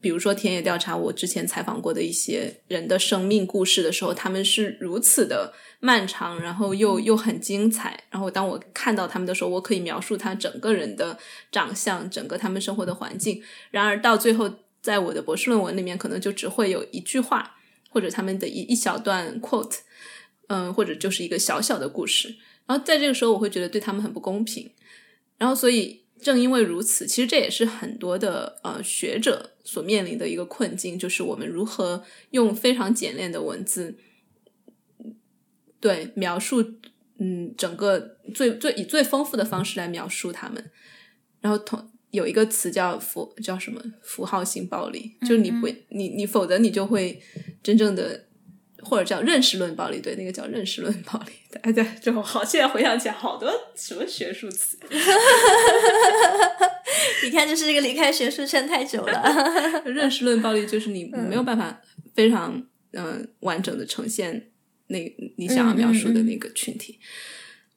[0.00, 8.04] 比如说田野调查，我之前采访过的一些人的生命故事的时候，他们是如此的漫长，然后又又很精彩。
[8.10, 11.18] 然后当我看到他们的时候，我可以描述他整个人的
[11.50, 13.42] 长相，整个他们生活的环境。
[13.70, 14.48] 然而到最后，
[14.80, 17.56] 在我的博士论文里面，可能就只会有一句话，
[17.90, 19.78] 或者他们的一一小段 quote，
[20.46, 22.36] 嗯，或者就是一个小小的故事。
[22.66, 24.70] 然后在这个时候，我会觉得对他们很不公平。
[25.36, 26.04] 然后所以。
[26.22, 33.98] 正因为如此，其实这也是很多的呃学者所面临的一个困境，就是我们如何用非常简练的文字，
[35.80, 36.62] 对描述
[37.18, 40.70] 嗯整个最最以最丰富的方式来描述他们。
[41.40, 47.20] 然后同有一个词叫符叫什么符号性暴力，就是你不你你否则你就会
[47.62, 48.26] 真正的。
[48.84, 51.32] 或者叫认识论暴力，对，那个叫认识论暴力。
[51.62, 54.78] 哎，对，就好，现在回想起来，好多什么学术词。
[57.24, 59.82] 你看，就是这个离开学术圈太久了。
[59.86, 61.80] 认识论暴力就是你没有办法
[62.14, 62.62] 非常
[62.92, 64.50] 嗯完整的呈现
[64.88, 64.98] 那
[65.38, 67.00] 你想要描述的那个群体。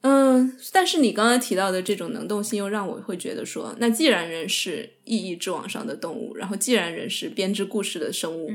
[0.02, 8.52] 嗯，但是你刚刚提到的这种能动性，又让我会觉得说，那既然人是意义之网上的动物，然后既然人是编织故事的生物，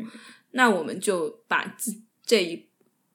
[0.52, 1.92] 那我们就把自
[2.32, 2.64] 这一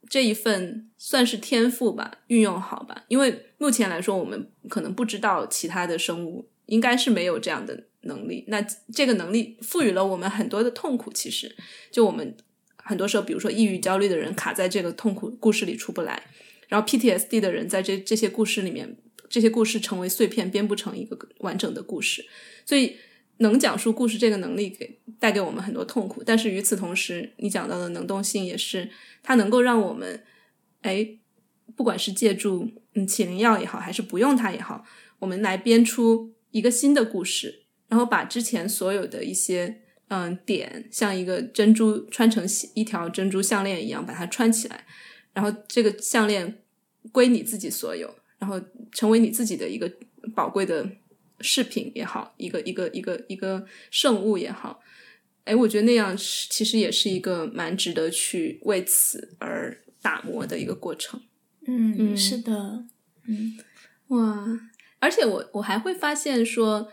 [0.08, 3.06] 这一份算是天赋吧，运用好吧。
[3.08, 8.46] 因为目前来说，我们可能不知道其他的生物应该是没有这样的能力。
[8.48, 8.62] 那
[8.94, 11.12] 这个能力赋予了我们很多的痛苦。
[11.12, 11.56] 其实，
[11.90, 12.38] 就我们
[12.76, 16.22] 很多时候，比如说抑郁、焦虑的人卡在这个痛苦故事里出不来，
[16.68, 18.98] 然后 PTSD 的人在这这些故事里面，
[19.28, 22.24] 这些故事成为碎片，编不成一个完整的故事。
[22.68, 22.98] 所以。
[23.40, 28.90] 能讲述故事这个能力给带给我们很多痛苦，但是与此同时，你讲到的能动性也是
[29.22, 30.24] 它能够让我们，
[30.82, 31.08] 哎，
[31.76, 34.84] 不管是借助嗯起灵药也好，还是不用它也好，
[35.20, 44.86] 我们来编出一个新的故事，然后把之前所有的一些嗯点，像一个珍珠穿成一条珍珠项链一样把它穿起来，
[45.34, 46.64] 然后这个项链
[47.12, 48.60] 归你自己所有，然后
[48.92, 49.92] 成为你自己的一个
[50.36, 50.90] 宝贵的。
[51.40, 54.82] 饰品也好，一个一个一个一个圣物也好，
[55.44, 61.22] 哎，我觉得那样是其实也是一个蛮值得去为此而打磨的一个过程。
[61.68, 62.86] 嗯，是的，
[63.28, 63.56] 嗯，
[64.08, 64.60] 哇，
[64.98, 66.92] 而且我我还会发现说，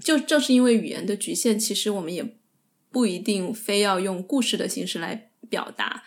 [0.00, 2.38] 就正是因为语言的局限，其实我们也
[2.90, 6.04] 不一定非要用故事的形式来表达。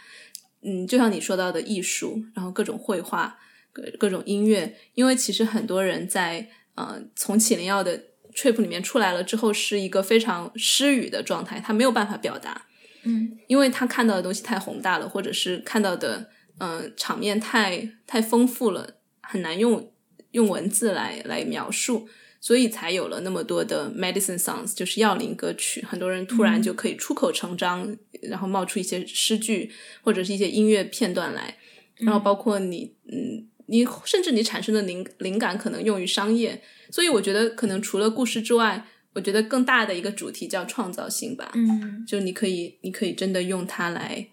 [0.64, 3.38] 嗯，就像你说到的艺术，然后各种绘画、
[3.72, 6.50] 各各种音乐，因为其实很多人在。
[6.76, 8.02] 呃，从启灵药的
[8.34, 12.66] trip 里面出来了之后，是一个非常失语的状态，他没有办法表达，
[13.04, 19.92] 嗯，因为他看到的东西太宏大了，或者是看到的，嗯，场面太太丰富了，很难用
[20.32, 22.08] 用文字来来描述，
[22.40, 29.70] 所以才有了那么多的 medicine songs，就是药灵歌曲，很多人突然就可以出口成章，然后冒出一些诗句
[30.02, 31.58] 或者是一些音乐片段来，
[31.98, 33.50] 然后包括你，嗯。
[33.72, 36.62] 你甚至你产生的灵灵感可能用于商业，
[36.92, 41.50] 所以我觉得可能除了故事之外，我觉得更大的一个主题叫创造性吧。
[41.56, 44.28] 嗯，就你可以，你可以真的用它来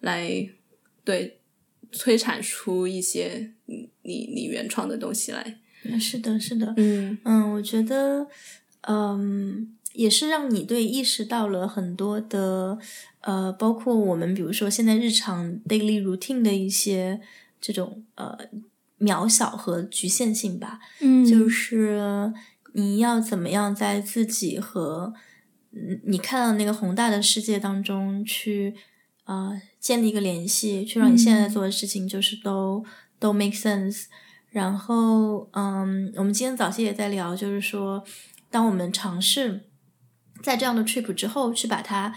[0.00, 0.48] 来
[1.04, 1.38] 对
[1.92, 5.58] 催产出一些你你你原创的东西来。
[6.00, 8.26] 是的，是的，嗯嗯，我觉得
[8.88, 12.78] 嗯也是让你对意识到了很多的
[13.20, 17.20] 呃，包括我们比如说现在日常 daily routine 的一些
[17.60, 18.48] 这种呃。
[19.00, 22.32] 渺小和局限性吧，嗯，就是
[22.74, 25.12] 你要怎么样在自己和
[25.72, 28.74] 嗯你看到那个宏大的世界当中去
[29.24, 32.84] 啊建立一个联系，去让你现在做的事情就是都
[33.18, 34.04] 都 make sense。
[34.50, 38.02] 然后嗯，我们今天早些也在聊，就是说，
[38.50, 39.68] 当我们尝试
[40.42, 42.14] 在这样的 trip 之后去把它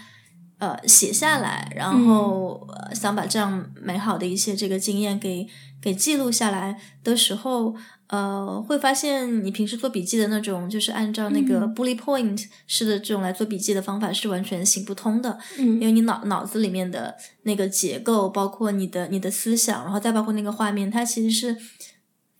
[0.62, 5.48] 呃写下来，然后想把这样美好的一些这个经验给。
[5.82, 7.74] 给记录下来的时候，
[8.06, 15.36] 呃，会发现你平时做笔记的那种，就是按照那个 bullet point 式的这种来做笔记的方法是完全行不通的。
[15.58, 21.56] 嗯，因为你脑脑子里面的那个结构，包括你的你的思想，然后再包括那个画面，它其实是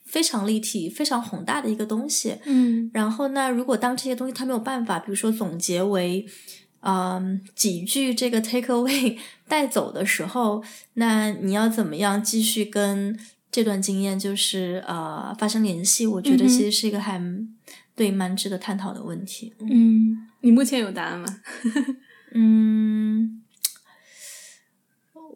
[0.04, 2.36] 非常立体、非常宏大的一个东西。
[2.44, 6.24] 嗯，然后那如果当这些东西它没有办法，比如说总结为。
[6.83, 9.16] 嗯，几句这个 take away
[9.49, 10.62] 带走的时候，
[10.95, 13.18] 那你要怎么样继续跟
[13.51, 16.07] 这段经验就是呃发生联系？
[16.07, 17.20] 我觉得其实是一个还
[17.95, 19.53] 对蛮值得探讨的问题。
[19.61, 21.26] 嗯，你目前有答案吗？
[22.35, 23.41] 嗯，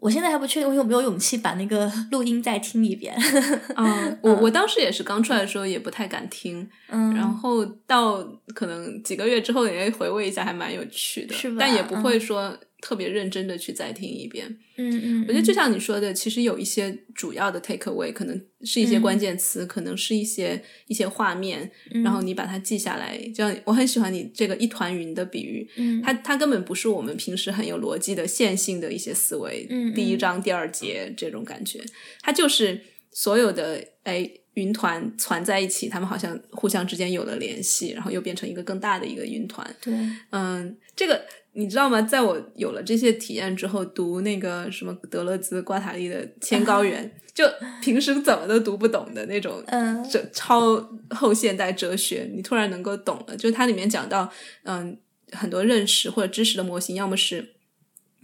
[0.00, 3.14] 我现在还不确定我有没有勇气把那个 录音再听一遍。
[3.76, 8.22] 嗯，我我当时也是刚出来的时候也不太敢听，嗯，然后到
[8.54, 14.58] 可能几个月之后，也回味一下，还蛮有趣的，是吧但也不会说特别认真的去再听一遍。
[14.76, 19.00] 嗯嗯，我觉得就像你说的，其实有一些主要的 take away，可能是一些嗯。
[19.00, 23.16] 关键词，可能是一些一些画面，嗯然后你把它记下来。
[23.28, 26.02] 就像我很喜欢你这个一团云的比喻，嗯。
[26.02, 30.16] 它它根本不是我们平时很有逻辑的线性的一些思维，嗯嗯第一。
[30.16, 31.78] 章第二节这种感觉，
[32.22, 32.80] 它就是
[33.12, 39.76] 所有的哎云团攒在一起，他们好像互相之间有了联系，然后又变成一个更大的一个云团。
[39.82, 39.92] 对，
[40.30, 41.22] 嗯，这个
[41.56, 42.02] 你知道吗？
[42.02, 47.02] 在我有了这些体验之后，读那个什么德勒兹、瓜塔利的《千高原》，
[47.34, 47.44] 就
[47.82, 50.76] 平时怎么都读不懂的那种，嗯这超
[51.10, 53.34] 后现代哲学，你突然能够懂了。
[53.34, 54.30] 就是它里面讲到，
[54.64, 54.98] 嗯，
[55.32, 57.54] 很多认识或者知识的模型，要么是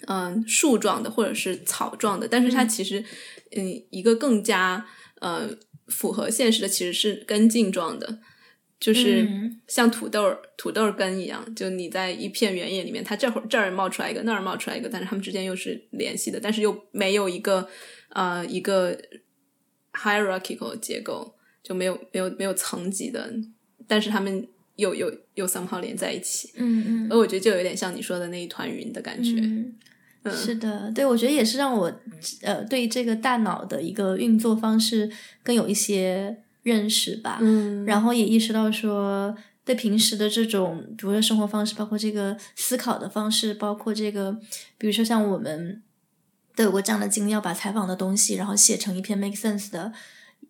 [0.08, 3.02] 嗯树状的，或者是草状的，但是它其实，
[3.56, 4.86] 嗯，一个更加
[5.20, 5.48] 呃
[5.88, 8.18] 符合现实的其实是根茎状的。
[8.82, 17.68] 就是嗯像土豆儿、土豆儿根一样，就你在一片原野里面，它这会儿这儿冒出来一个，那儿冒出来一个，但是它们之间又是联系的，但是又没有一个
[18.08, 18.98] 呃一个
[19.92, 23.32] hierarchical 结构，就没有没有没有层级的，
[23.86, 29.36] 但是它们又又又 somehow 连在一起，嗯嗯而我觉得就有点像你说的那一团云的感觉。
[29.40, 29.74] 嗯。
[30.30, 31.92] 是的，对，我觉得也是让我
[32.42, 35.10] 呃对这个大脑的一个运作方式
[35.42, 37.38] 更有一些认识吧。
[37.40, 39.34] 嗯然后也意识到说，
[39.64, 44.32] 对平时的这种，比如说生活方式，包括这个思考的方式，包括这个，
[44.78, 45.82] 比如说像我们
[46.56, 49.92] 都有过这样的经历，要把采访的东西，然后写成一篇 make sense 的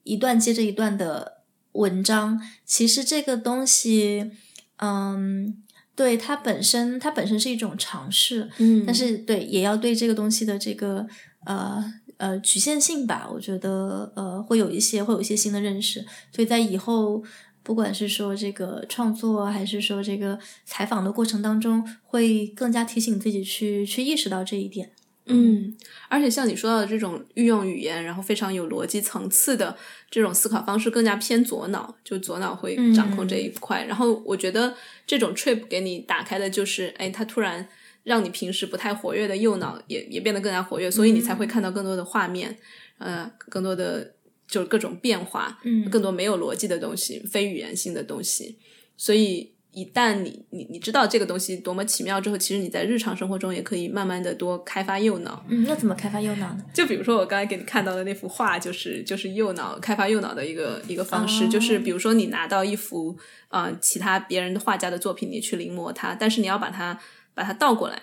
[0.04, 1.42] 一段接着一段的
[1.72, 2.40] 文章。
[2.64, 4.30] 其实这个东西，
[4.76, 5.62] 嗯，
[5.94, 11.06] 对它本身，它本身是一种尝试，嗯但是对，也要对这个东西的这个
[11.44, 11.84] 呃
[12.16, 17.22] 呃局限性吧，我觉得呃会有一些会有一些新的认识，所以在以后
[17.62, 24.92] 不管是说这个创作，还是说这个采访的过程当中，会更加提醒自己去去意识到这一点。
[25.26, 25.76] 嗯，
[26.08, 29.76] 而且像你说到的这种运用语言，然后非常有逻辑层次的
[30.10, 33.84] 这种思考方式，更加偏左脑，就左脑会掌控这一块。
[33.84, 34.74] 然后我觉得
[35.06, 37.68] 这种 trip 给你打开的就是，哎，他突然
[38.04, 42.56] 让你平时不太活跃的右脑也也变得更加活跃，所以你才会看到更多的画面，
[42.98, 44.14] 呃，更多的
[44.48, 48.58] 就是各种变化，嗯更多没有逻辑的东西，非语言性的东西。
[48.96, 55.42] 所以一旦你你你知道这个东西多么奇妙之后，其实你在日常生活中也可以慢慢的多开发右脑。
[55.48, 56.64] 嗯，那怎么开发右脑呢？
[56.74, 63.16] 就比如说我刚才给你看到的那幅画，就是就是右脑开发右脑的一个一个方式，哦就是比如说你拿到一幅
[63.48, 67.00] 啊、呃其他别人的画家的作品，你去临摹它，但是你要把它
[67.34, 68.00] 把它倒过来，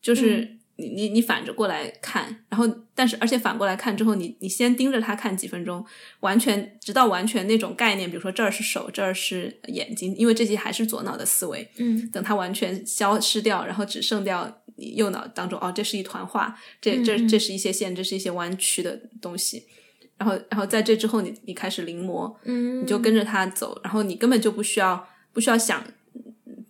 [0.00, 5.84] 就是你你你反着过来看，然后但是而且反过来看之后，你你先盯着它看几分钟，
[6.20, 19.66] 完全直到完全那种概念，比如说这儿是手，这儿是眼睛，因为这些还是左脑的思维，嗯等它完全消失掉，然后只剩掉你右脑当中，哦，这是一团画，这这这是一些线，这是一些弯曲的东西。
[20.16, 25.84] 然后，然后在这之后你，你开始临摹，嗯，你就跟着它走，然后你根本就不需要不需要想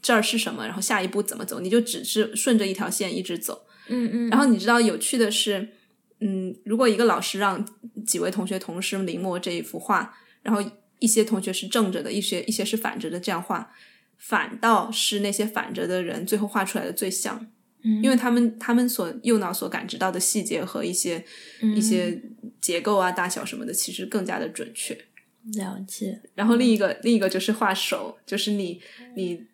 [0.05, 3.65] 这儿是什么，然后下一步怎么走，你就只是顺着一条线一直走。
[3.89, 5.67] 嗯嗯，然后你知道有趣的是，
[6.21, 7.67] 嗯，如果一个老师让
[8.07, 10.63] 几位同学同时临摹这一幅画，然后
[10.99, 13.73] 一些同学是正着的，一些一些是反着的，这样画，
[14.19, 17.47] 反倒是那些反着的人最后画出来的最像，
[17.83, 21.25] 嗯因为他们他们所右脑所感知到的细节和一些、
[21.75, 22.23] 一些
[22.61, 24.95] 结构啊、大小什么的，其实更加的准确。
[25.55, 28.81] 了解，然后另一个另一个就是画手，就是你
[29.15, 29.45] 你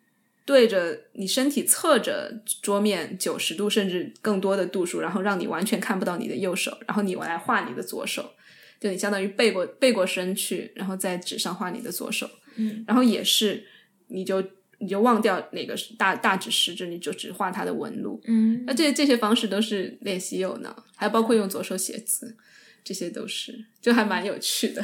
[0.51, 8.33] 对着你身体侧着桌面九十度甚至更多的度数，然后让你完全看不到你的右手，然后你来画你的左手，
[8.77, 13.63] 就你相当于背过背过身去，然后在纸上画你的左手，嗯，然后也是
[14.09, 14.43] 你就
[14.79, 22.35] 你就忘掉哪个大大指食指，你就只画它的纹路，嗯那这这些方式都是练习右脑，还包括用左手写字，
[22.83, 24.83] 这些都是就还蛮有趣的，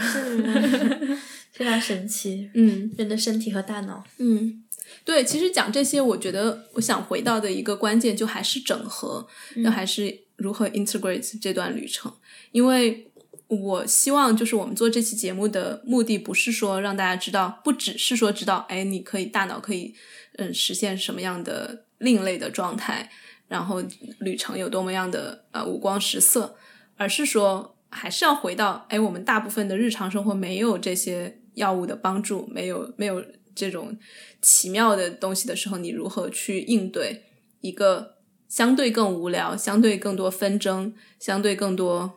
[1.51, 2.89] 非常神奇，嗯。
[2.97, 4.63] 人的身体和大脑，嗯，
[5.03, 9.27] 对，其实讲这些，我觉得我想回到的一个关键就还是整合，
[9.57, 12.13] 那还是如何 integrate 这段旅程。
[12.51, 13.11] 因为
[13.47, 19.93] 我希望就是我们做这期节目的目的，不是说让大家知道，不只是说知道，哎，你可以大脑可以
[20.37, 23.09] 嗯实现什么样的另类的状态，
[23.47, 23.81] 然后
[24.19, 26.57] 旅程有多么样的呃五光十色，
[26.97, 33.23] 而是说还是要回到，哎，我们大部分的日常生活没有这些药物的帮助，没有没有
[33.57, 33.97] 这种
[34.41, 37.23] 奇妙的东西的时候，你如何去应对
[37.61, 38.17] 一个
[38.47, 42.13] 相对更无聊、相对更多纷争、相对更多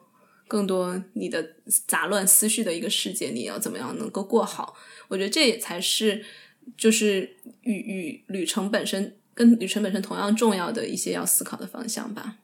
[0.46, 1.54] 更多你的
[1.86, 4.76] 杂乱思绪的一个世界，你要怎么样能够过好？
[5.08, 6.24] 我觉得这也才是
[6.76, 12.36] 就是与与旅程本身跟旅程本身同样重要的一些要思考的方向吧。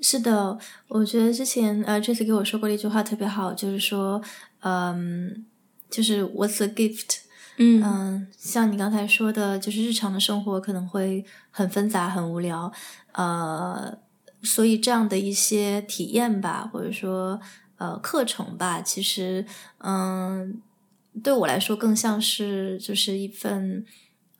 [0.00, 0.58] 是的，
[0.88, 4.22] 我觉得之前呃，这次给我说过的一句话特别好，就是说，
[4.60, 5.46] 嗯，
[5.88, 7.23] 就是 What's a gift？
[7.56, 12.72] 嗯嗯，像你刚才说的，就是日常的生活可能会很纷杂、很无聊，
[13.12, 13.96] 呃，
[14.42, 17.40] 所以这样的一些体验吧，或者说
[17.78, 19.46] 呃课程吧，其实
[19.78, 20.60] 嗯，
[21.22, 23.84] 对我来说更像是就是一份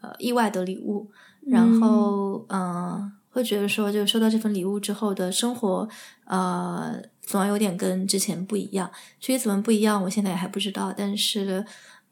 [0.01, 1.09] 呃意外的礼物，
[1.47, 5.89] 然后嗯，会觉得说，就收到这份礼物之后的生活，
[6.25, 8.91] 呃，总要有点跟之前不一样。
[9.21, 11.65] 至于怎么不一样，我现在也还不知道，但是。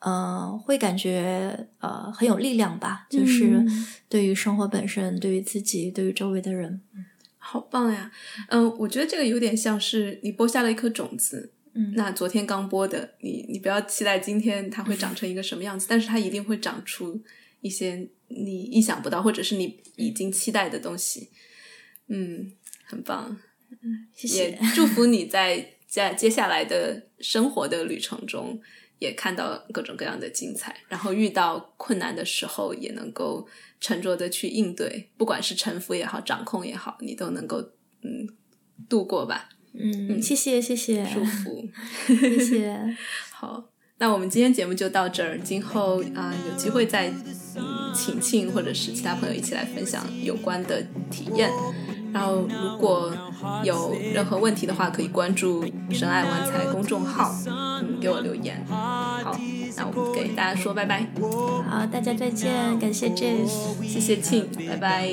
[0.04, 3.64] 呃，会感觉呃很有力量吧，就是
[4.08, 6.80] 对于生活本身，对于自己，对于周围的人，
[7.38, 8.10] 好棒呀！
[8.48, 17.22] 嗯，我觉得这个有点像是你播下了一颗种子，嗯，那昨天刚播的，你你不要期待今天它会长成一个什么样子，但是它一定会长出
[17.60, 21.30] 一些你意想不到，或者是你已经期待的东西。
[22.08, 22.50] 嗯，
[22.82, 23.36] 很棒，
[23.70, 28.60] 嗯，谢谢，也 祝福你在在接下来的生活的旅程中。
[29.02, 33.46] 也看到各种各样的精彩，然后遇到困难的时候也能够
[33.80, 37.58] 沉着的去应对，不管是臣服也好，掌控也好，你都能够
[38.02, 38.28] 嗯
[38.88, 39.48] 度过吧。
[39.74, 41.68] 嗯，谢谢谢谢，祝福，
[42.06, 42.96] 谢谢。
[43.32, 43.64] 好，
[43.98, 47.08] 那我们今天节目就到这儿，今后啊有机会再
[47.56, 50.80] 嗯请庆或者是其他朋友一起来分享有关的
[51.10, 51.50] 体验。
[52.12, 53.10] 然后，如果
[53.64, 58.64] 有任何问题的话，可以关注“深爱玩财”公众号，嗯，给我留言。
[58.68, 59.36] 好，
[59.76, 61.06] 那我们给大家说拜拜。
[61.68, 63.50] 好，大家再见，感谢 Jess，
[63.82, 65.08] 谢谢庆，拜拜。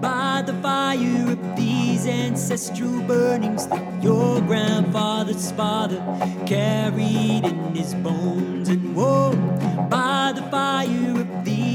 [0.00, 3.66] by the fire of these ancestral burnings
[4.00, 6.00] your grandfather's father
[6.46, 8.70] carried in his bones.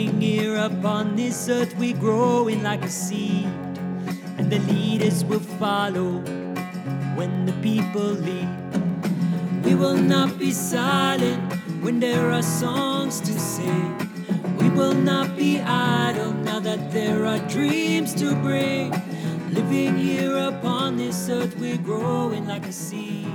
[0.00, 3.44] Living here upon this earth, we're growing like a seed,
[4.38, 6.22] and the leaders will follow
[7.16, 8.48] when the people lead.
[9.62, 11.52] We will not be silent
[11.82, 13.94] when there are songs to sing.
[14.56, 18.92] We will not be idle now that there are dreams to bring.
[19.52, 23.28] Living here upon this earth, we're growing like a seed,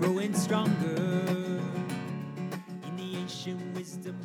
[0.00, 0.96] growing stronger
[2.86, 4.16] in the ancient wisdom.